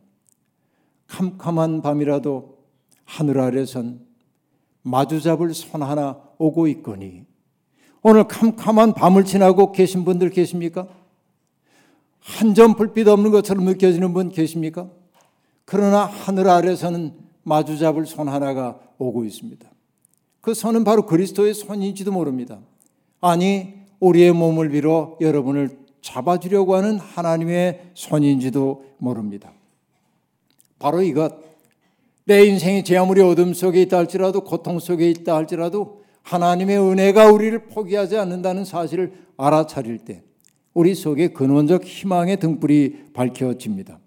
캄캄한 1.07 1.81
밤이라도 1.81 2.57
하늘 3.03 3.39
아래선 3.39 3.99
마주잡을 4.83 5.53
손 5.53 5.83
하나 5.83 6.21
오고 6.37 6.67
있거니 6.67 7.25
오늘 8.01 8.27
캄캄한 8.27 8.93
밤을 8.93 9.25
지나고 9.25 9.73
계신 9.73 10.05
분들 10.05 10.29
계십니까? 10.29 10.87
한 12.21 12.53
점 12.53 12.75
불빛 12.75 13.07
없는 13.07 13.31
것처럼 13.31 13.65
느껴지는 13.65 14.13
분 14.13 14.29
계십니까? 14.29 14.89
그러나 15.65 16.05
하늘 16.05 16.47
아래서는 16.49 17.13
마주 17.43 17.77
잡을 17.77 18.05
손 18.05 18.27
하나가 18.29 18.79
오고 18.97 19.25
있습니다. 19.25 19.69
그 20.41 20.53
손은 20.53 20.83
바로 20.83 21.05
그리스도의 21.05 21.53
손인지도 21.53 22.11
모릅니다. 22.11 22.59
아니, 23.19 23.73
우리의 23.99 24.33
몸을 24.33 24.69
빌어 24.69 25.17
여러분을 25.21 25.69
잡아주려고 26.01 26.75
하는 26.75 26.97
하나님의 26.97 27.91
손인지도 27.93 28.85
모릅니다. 28.97 29.51
바로 30.79 31.01
이것. 31.01 31.35
내 32.25 32.45
인생이 32.45 32.83
제 32.83 32.97
아무리 32.97 33.21
어둠 33.21 33.53
속에 33.53 33.81
있다 33.83 33.97
할지라도 33.97 34.43
고통 34.43 34.79
속에 34.79 35.09
있다 35.09 35.35
할지라도 35.35 36.01
하나님의 36.23 36.79
은혜가 36.79 37.31
우리를 37.31 37.67
포기하지 37.67 38.17
않는다는 38.17 38.63
사실을 38.65 39.13
알아차릴 39.37 39.99
때 39.99 40.23
우리 40.73 40.95
속에 40.95 41.29
근원적 41.29 41.83
희망의 41.83 42.37
등불이 42.39 43.11
밝혀집니다. 43.13 43.99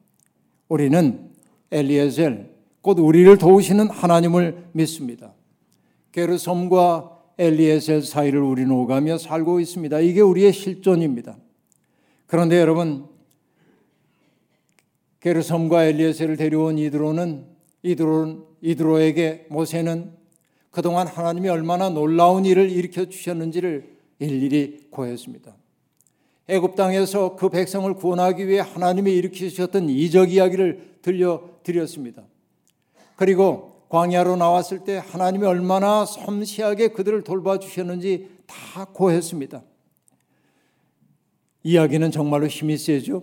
우리는 0.68 1.30
엘리에셀 1.70 2.50
곧 2.80 2.98
우리를 2.98 3.36
도우시는 3.38 3.90
하나님을 3.90 4.68
믿습니다. 4.72 5.34
게르솜과 6.12 7.10
엘리에셀 7.38 8.02
사이를 8.02 8.40
우리는 8.40 8.70
오가며 8.70 9.18
살고 9.18 9.60
있습니다. 9.60 10.00
이게 10.00 10.20
우리의 10.20 10.52
실존입니다. 10.52 11.36
그런데 12.26 12.60
여러분 12.60 13.06
게르솜과 15.20 15.84
엘리에셀을 15.86 16.36
데려온 16.36 16.78
이드로는 16.78 17.46
이드로 17.82 18.56
이드로에게 18.60 19.46
모세는 19.50 20.12
그동안 20.70 21.06
하나님이 21.06 21.48
얼마나 21.48 21.88
놀라운 21.88 22.44
일을 22.44 22.70
일으켜 22.70 23.06
주셨는지를 23.06 23.96
일일이 24.18 24.88
고했습니다. 24.90 25.54
애굽 26.48 26.76
땅에서 26.76 27.36
그 27.36 27.48
백성을 27.48 27.92
구원하기 27.94 28.46
위해 28.46 28.60
하나님이 28.60 29.14
일으키셨던 29.14 29.88
이적 29.88 30.30
이야기를 30.30 30.98
들려 31.00 31.42
드렸습니다. 31.62 32.22
그리고 33.16 33.82
광야로 33.88 34.36
나왔을 34.36 34.80
때 34.80 35.00
하나님이 35.04 35.46
얼마나 35.46 36.04
섬세하게 36.04 36.88
그들을 36.88 37.22
돌봐주셨는지 37.22 38.28
다 38.46 38.84
고했습니다. 38.86 39.62
이야기는 41.62 42.10
정말로 42.10 42.46
힘이 42.46 42.76
세죠. 42.76 43.22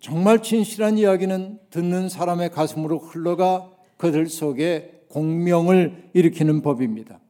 정말 0.00 0.42
진실한 0.42 0.98
이야기는 0.98 1.60
듣는 1.70 2.10
사람의 2.10 2.50
가슴으로 2.50 2.98
흘러가 2.98 3.70
그들 3.96 4.26
속에 4.26 5.04
공명을 5.08 6.10
일으키는 6.12 6.60
법입니다. 6.60 7.20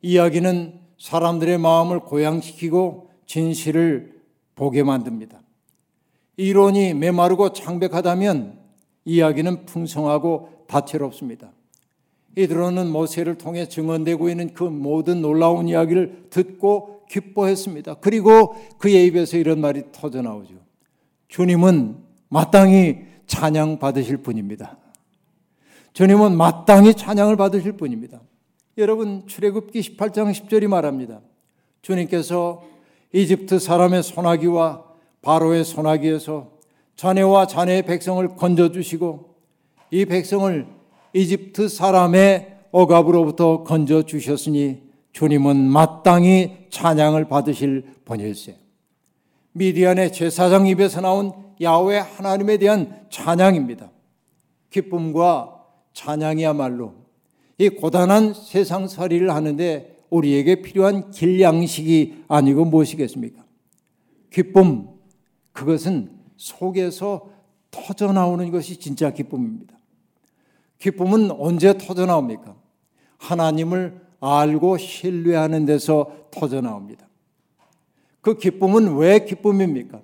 이야기는 0.00 0.80
사람들의 0.98 1.58
마음을 1.58 2.00
고양시키고 2.00 3.11
진실을 3.32 4.12
보게 4.54 4.82
만듭니다. 4.82 5.40
이론이 6.36 6.92
메마르고 6.92 7.54
창백하다면 7.54 8.58
이야기는 9.06 9.64
풍성하고 9.64 10.66
다채롭습니다. 10.66 11.50
이들로는 12.36 12.90
모세를 12.90 13.38
통해 13.38 13.66
증언되고 13.68 14.28
있는 14.28 14.52
그 14.52 14.64
모든 14.64 15.22
놀라운 15.22 15.66
이야기를 15.66 16.26
듣고 16.28 17.04
기뻐했습니다. 17.08 17.94
그리고 18.00 18.54
그의 18.78 19.06
입에서 19.06 19.38
이런 19.38 19.60
말이 19.60 19.84
터져 19.92 20.20
나오죠. 20.20 20.54
주님은 21.28 21.96
마땅히 22.28 22.98
찬양 23.26 23.78
받으실 23.78 24.18
분입니다. 24.18 24.76
주님은 25.94 26.36
마땅히 26.36 26.92
찬양을 26.94 27.36
받으실 27.36 27.72
분입니다. 27.72 28.20
여러분 28.76 29.26
출애굽기 29.26 29.80
18장 29.80 30.32
10절이 30.32 30.68
말합니다. 30.68 31.20
주님께서 31.80 32.71
이집트 33.12 33.58
사람의 33.58 34.02
소나기와 34.02 34.84
바로의 35.20 35.64
소나기에서 35.64 36.50
자네와 36.96 37.46
자네의 37.46 37.82
백성을 37.82 38.26
건져 38.36 38.70
주시고 38.70 39.34
이 39.90 40.04
백성을 40.04 40.66
이집트 41.12 41.68
사람의 41.68 42.56
억압으로부터 42.70 43.64
건져 43.64 44.02
주셨으니 44.02 44.82
주님은 45.12 45.56
마땅히 45.56 46.66
찬양을 46.70 47.28
받으실 47.28 47.84
분일세. 48.04 48.56
미디안의 49.52 50.12
제사장 50.12 50.66
입에서 50.66 51.02
나온 51.02 51.32
야훼 51.60 51.98
하나님에 51.98 52.56
대한 52.56 53.06
찬양입니다. 53.10 53.90
기쁨과 54.70 55.60
찬양이야말로 55.92 56.94
이 57.58 57.68
고단한 57.68 58.32
세상 58.32 58.88
살이를 58.88 59.34
하는데 59.34 59.91
우리에게 60.12 60.62
필요한 60.62 61.10
길양식이 61.10 62.24
아니고 62.28 62.66
무엇이겠습니까? 62.66 63.44
기쁨, 64.30 64.88
그것은 65.52 66.10
속에서 66.36 67.30
터져 67.70 68.12
나오는 68.12 68.50
것이 68.50 68.78
진짜 68.78 69.10
기쁨입니다. 69.10 69.74
기쁨은 70.78 71.30
언제 71.30 71.76
터져 71.78 72.04
나옵니까? 72.06 72.54
하나님을 73.16 74.00
알고 74.20 74.76
신뢰하는 74.78 75.64
데서 75.64 76.28
터져 76.30 76.60
나옵니다. 76.60 77.08
그 78.20 78.36
기쁨은 78.36 78.96
왜 78.96 79.24
기쁨입니까? 79.24 80.02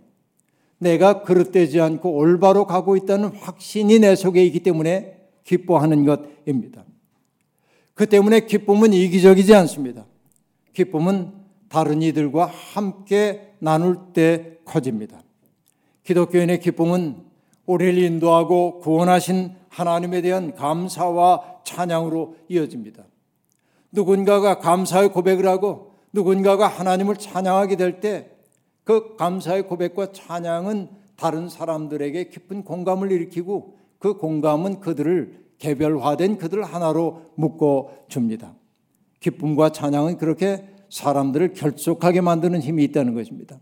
내가 0.79 1.23
그릇되지 1.23 1.81
않고 1.81 2.16
올바로 2.16 2.66
가고 2.66 2.97
있다는 2.97 3.29
확신이 3.29 3.99
내 3.99 4.14
속에 4.16 4.44
있기 4.47 4.61
때문에 4.61 5.18
기뻐하는 5.44 6.05
것입니다. 6.05 6.85
그 7.99 8.07
때문에 8.07 8.47
기쁨은 8.47 8.93
이기적이지 8.93 9.53
않습니다. 9.57 10.07
기쁨은 10.73 11.33
다른 11.69 12.01
이들과 12.01 12.47
함께 12.47 13.55
나눌 13.59 14.13
때 14.13 14.59
커집니다. 14.65 15.21
기독교인의 16.05 16.61
기쁨은 16.61 17.17
우리를 17.67 17.99
인도하고 17.99 18.79
구원하신 18.79 19.51
하나님에 19.69 20.23
대한 20.23 20.55
감사와 20.55 21.63
찬양으로 21.65 22.37
이어집니다. 22.49 23.03
누군가가 23.91 24.59
감사의 24.61 25.11
고백을 25.11 25.49
하고 25.49 25.95
누군가가 26.13 26.69
하나님을 26.69 27.17
찬양하게 27.17 27.75
될 27.75 28.01
때 28.01 28.39
그 28.85 29.17
감사의 29.17 29.67
고백과 29.67 30.13
찬양은 30.13 30.89
다른 31.17 31.49
사람들에게 31.51 32.31
깊은 32.31 32.63
공감을 32.63 33.11
일으키고 33.11 33.77
그 33.99 34.15
공감은 34.15 34.79
그들을 34.81 35.48
개별화된 35.59 36.38
그들 36.38 36.62
하나로 36.62 37.23
묶어 37.35 37.90
줍니다. 38.09 38.55
기쁨과 39.21 39.71
찬양은 39.71 40.18
그렇게 40.18 40.64
사람들을 40.90 41.53
결속하게 41.55 42.21
만드는 42.21 42.62
힘이 42.62 42.85
있다는 42.85 43.14
것입니다. 43.14 43.59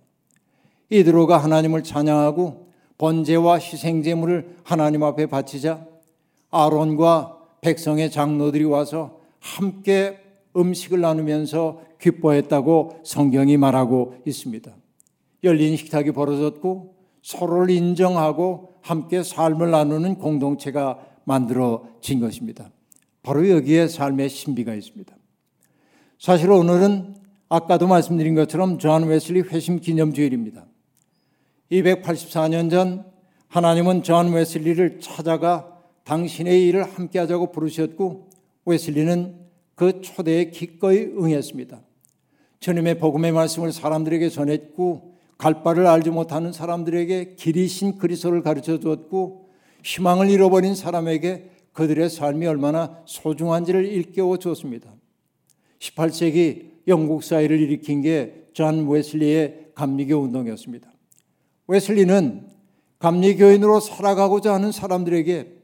이드로가 0.90 1.38
하나님을 1.38 1.82
찬양하고 1.82 2.66
번제와 2.98 3.58
희생 3.58 4.02
제물을 4.02 4.56
하나님 4.62 5.02
앞에 5.02 5.26
바치자 5.26 5.86
아론과 6.50 7.36
백성의 7.60 8.10
장로들이 8.10 8.64
와서 8.64 9.20
함께 9.40 10.18
음식을 10.56 11.00
나누면서 11.00 11.80
기뻐했다고 12.00 13.00
성경이 13.04 13.56
말하고 13.56 14.14
있습니다. 14.24 14.72
열린 15.44 15.76
식탁이 15.76 16.12
벌어졌고 16.12 16.94
서로를 17.22 17.70
인정하고 17.70 18.74
함께 18.82 19.22
삶을 19.22 19.70
나누는 19.70 20.16
공동체가 20.16 20.98
만들어진 21.26 22.20
것입니다. 22.20 22.70
바로 23.22 23.48
여기에 23.50 23.88
삶의 23.88 24.30
신비가 24.30 24.74
있습니다. 24.74 25.14
사실 26.18 26.50
오늘은 26.50 27.16
아까도 27.48 27.86
말씀드린 27.86 28.34
것처럼 28.34 28.78
존 28.78 29.04
웨슬리 29.04 29.40
회심 29.42 29.80
기념 29.80 30.12
주일입니다. 30.12 30.66
284년 31.70 32.70
전 32.70 33.04
하나님은 33.48 34.02
존 34.02 34.32
웨슬리를 34.32 35.00
찾아가 35.00 35.76
당신의 36.04 36.66
일을 36.68 36.84
함께 36.84 37.18
하자고 37.18 37.50
부르셨고 37.50 38.30
웨슬리는 38.64 39.36
그 39.74 40.00
초대에 40.00 40.50
기꺼이 40.50 41.02
응했습니다. 41.02 41.80
주님의 42.60 42.98
복음의 42.98 43.32
말씀을 43.32 43.72
사람들에게 43.72 44.28
전했고 44.28 45.16
갈 45.36 45.62
바를 45.62 45.86
알지 45.86 46.10
못하는 46.10 46.52
사람들에게 46.52 47.34
길이신 47.34 47.98
그리스도를 47.98 48.42
가르쳐 48.42 48.78
주었고 48.78 49.45
희망을 49.86 50.30
잃어버린 50.30 50.74
사람에게 50.74 51.50
그들의 51.72 52.10
삶이 52.10 52.46
얼마나 52.46 53.02
소중한지를 53.06 53.84
일깨워 53.86 54.38
주었습니다. 54.38 54.92
18세기 55.78 56.70
영국 56.88 57.22
사회를 57.22 57.60
일으킨 57.60 58.02
게 58.02 58.46
존 58.56 58.88
웨슬리의 58.88 59.72
감리교 59.74 60.16
운동이었습니다. 60.16 60.90
웨슬리는 61.68 62.46
감리교인으로 62.98 63.80
살아가고자 63.80 64.54
하는 64.54 64.72
사람들에게 64.72 65.56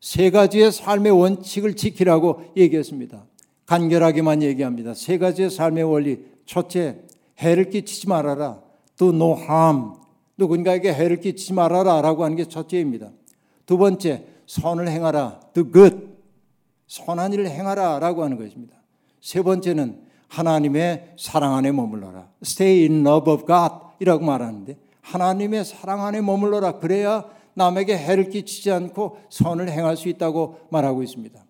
세 0.00 0.30
가지의 0.30 0.72
삶의 0.72 1.12
원칙을 1.12 1.76
지키라고 1.76 2.42
얘기했습니다. 2.56 3.24
간결하게만 3.66 4.42
얘기합니다. 4.42 4.94
세 4.94 5.16
가지의 5.16 5.50
삶의 5.50 5.84
원리. 5.84 6.24
첫째, 6.44 7.02
해를 7.38 7.70
끼치지 7.70 8.08
말아라. 8.08 8.60
Do 8.96 9.10
no 9.10 9.36
harm. 9.38 9.92
누군가에게 10.36 10.92
해를 10.92 11.20
끼치지 11.20 11.52
말아라 11.52 12.02
라고 12.02 12.24
하는 12.24 12.36
게 12.36 12.46
첫째입니다. 12.46 13.12
두 13.70 13.78
번째, 13.78 14.24
선을 14.46 14.88
행하라. 14.88 15.38
Do 15.54 15.70
good. 15.70 16.08
선한 16.88 17.32
일을 17.34 17.48
행하라 17.48 18.00
라고 18.00 18.24
하는 18.24 18.36
것입니다. 18.36 18.74
세 19.20 19.42
번째는 19.42 20.00
하나님의 20.26 21.14
사랑 21.16 21.54
안에 21.54 21.70
머물러라. 21.70 22.28
Stay 22.42 22.88
in 22.88 23.06
love 23.06 23.32
of 23.32 23.46
God 23.46 23.72
이라고 24.00 24.24
말하는데 24.24 24.76
하나님의 25.02 25.64
사랑 25.64 26.04
안에 26.04 26.20
머물러라. 26.20 26.80
그래야 26.80 27.24
남에게 27.54 27.96
해를 27.96 28.28
끼치지 28.30 28.72
않고 28.72 29.18
선을 29.28 29.70
행할 29.70 29.96
수 29.96 30.08
있다고 30.08 30.58
말하고 30.70 31.04
있습니다. 31.04 31.40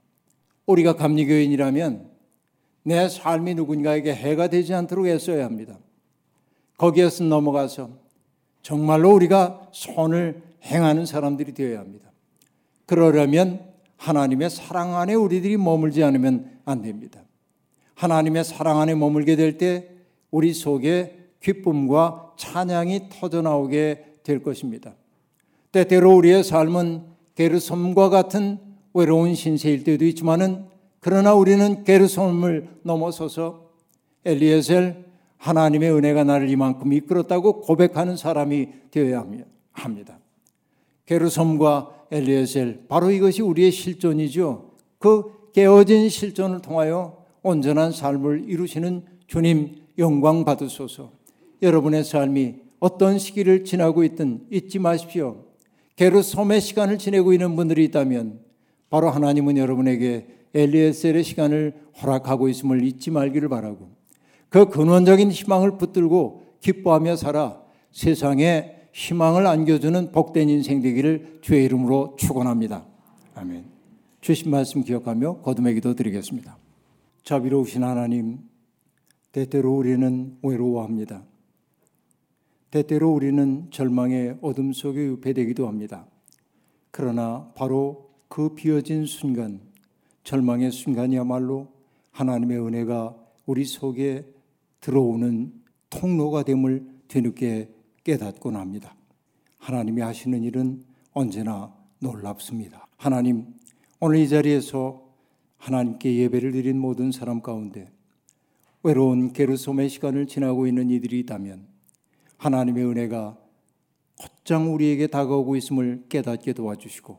우리가 0.67 0.97
감리교인이라면 0.97 2.11
내 2.83 3.09
삶이 3.09 3.55
누군가에게 3.55 4.15
해가 4.15 4.49
되지 4.49 4.75
않도록 4.75 5.07
애써야 5.07 5.47
합니다. 5.47 5.79
거기에서 6.77 7.25
넘어가서 7.25 7.89
정말로 8.61 9.15
우리가 9.15 9.71
선을 9.73 10.43
행하는 10.65 11.07
사람들이 11.07 11.55
되어야 11.55 11.79
합니다. 11.79 12.10
그러려면 12.91 13.61
하나님의 13.99 14.51
사랑 14.51 14.97
안에 14.97 15.15
우리들이 15.15 15.57
머물지 15.57 16.03
않으면 16.03 16.59
안 16.65 16.83
됩니다. 16.83 17.23
하나님의 17.95 18.43
사랑 18.43 18.81
안에 18.81 18.97
머물게 18.97 19.37
될 19.37 19.59
때 19.59 19.89
우리 20.33 20.53
속에 20.53 21.29
기쁨과 21.41 22.33
찬양이 22.37 23.09
터져 23.09 23.43
나오게 23.43 24.17
될 24.25 24.43
것입니다. 24.43 24.97
때때로 25.71 26.17
우리의 26.17 26.43
삶은 26.43 27.05
게르솜과 27.37 28.09
같은 28.09 28.59
외로운 28.93 29.37
신세일 29.37 29.85
때도 29.85 30.05
있지만은 30.07 30.65
그러나 30.99 31.33
우리는 31.35 31.85
게르솜을 31.85 32.81
넘어서서 32.83 33.71
엘리에셀 34.25 35.05
하나님의 35.37 35.93
은혜가 35.93 36.25
나를 36.25 36.49
이만큼 36.49 36.93
이끌었다고 36.93 37.61
고백하는 37.61 38.17
사람이 38.17 38.69
되어야 38.91 39.25
합니다. 39.75 40.19
게르솜과 41.07 42.00
엘리에셀 42.11 42.87
바로 42.89 43.11
이것이 43.11 43.43
우리의 43.43 43.71
실존이죠. 43.71 44.71
그 44.99 45.51
깨어진 45.53 46.09
실존을 46.09 46.63
통하여 46.63 47.25
온전한 47.43 47.93
삶을 47.93 48.45
이루시는 48.49 49.03
주님 49.27 49.77
영광 49.99 50.45
받으소서. 50.45 51.13
여러분의 51.63 52.05
삶이 52.05 52.57
어떤 52.81 53.19
시기를 53.19 53.65
지나고 53.65 54.05
있든 54.05 54.47
잊지 54.51 54.79
마십시오. 54.79 55.45
게르솜의 55.97 56.61
시간을 56.61 56.99
지내고 56.99 57.33
있는 57.33 57.57
분들이 57.57 57.85
있다면 57.85 58.41
바로 58.89 59.11
하나님은 59.11 59.57
여러분에게 59.59 60.27
엘리에셀의 60.55 61.23
시간을 61.23 61.75
허락하고 62.03 62.49
있음을 62.49 62.83
잊지 62.83 63.11
말기를 63.11 63.49
바라고 63.49 63.91
그 64.49 64.69
근원적인 64.69 65.31
희망을 65.31 65.79
붙들고 65.79 66.43
기뻐하며 66.61 67.17
살아 67.17 67.61
세상에 67.93 68.80
희망을 68.93 69.47
안겨주는 69.47 70.13
복된 70.13 70.49
인생 70.49 70.83
되기를 70.83 71.39
주의 71.43 71.65
이름으로 71.65 72.17
축원합니다. 72.19 72.85
아멘. 73.35 73.65
주신 74.21 74.51
말씀 74.51 74.83
기억하며 74.83 75.43
거듭의 75.43 75.75
기도 75.75 75.95
드리겠습니다. 75.95 76.59
자비로우신 77.23 77.85
하나님, 77.85 78.39
때때로 79.33 79.77
우리는 79.77 80.37
외로워합니다. 80.43 81.25
때때로 82.71 83.13
우리는 83.13 83.69
절망의 83.71 84.39
어둠 84.43 84.73
속에 84.73 85.01
유폐되기도 85.01 85.67
합니다. 85.67 86.07
그러나 86.91 87.51
바로 87.55 88.11
그 88.29 88.55
비어진 88.55 89.07
순간, 89.07 89.61
절망의 90.25 90.71
순간이야말로 90.71 91.69
하나님의 92.13 92.59
은혜가 92.59 93.17
우리 93.47 93.65
속에 93.65 94.25
들어오는 94.81 95.53
통로가 95.91 96.43
됨을 96.45 96.87
뒤늦게 97.09 97.69
깨닫곤 98.11 98.57
합니다. 98.57 98.97
하나님이 99.59 100.03
하시는 100.03 100.43
일은 100.43 100.83
언제나 101.13 101.73
놀랍습니다. 102.01 102.89
하나님, 102.97 103.55
오늘 104.01 104.19
이 104.19 104.29
자리에서 104.29 105.01
하나님께 105.59 106.17
예배를 106.17 106.51
드린 106.51 106.77
모든 106.81 107.13
사람 107.13 107.41
가운데 107.41 107.89
외로운 108.83 109.33
게르솜의 109.33 109.89
시간을 109.89 110.27
지나고 110.27 110.67
있는 110.67 110.91
이들이 110.91 111.21
있다면 111.21 111.69
하나님의 112.39 112.85
은혜가 112.85 113.39
곧장 114.19 114.75
우리에게 114.75 115.07
다가오고 115.07 115.55
있음을 115.55 116.07
깨닫게 116.09 116.55
도와주시고 116.55 117.17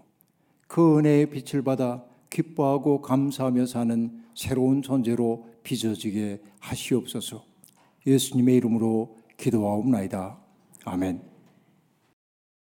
그 0.67 0.97
은혜의 0.97 1.29
빛을 1.29 1.63
받아 1.63 2.03
기뻐하고 2.29 3.01
감사하며 3.01 3.65
사는 3.65 4.23
새로운 4.35 4.81
존재로 4.81 5.47
빚어지게 5.63 6.41
하시옵소서. 6.59 7.45
예수님의 8.05 8.57
이름으로 8.57 9.15
기도하옵나이다. 9.37 10.40
아멘. 10.85 11.30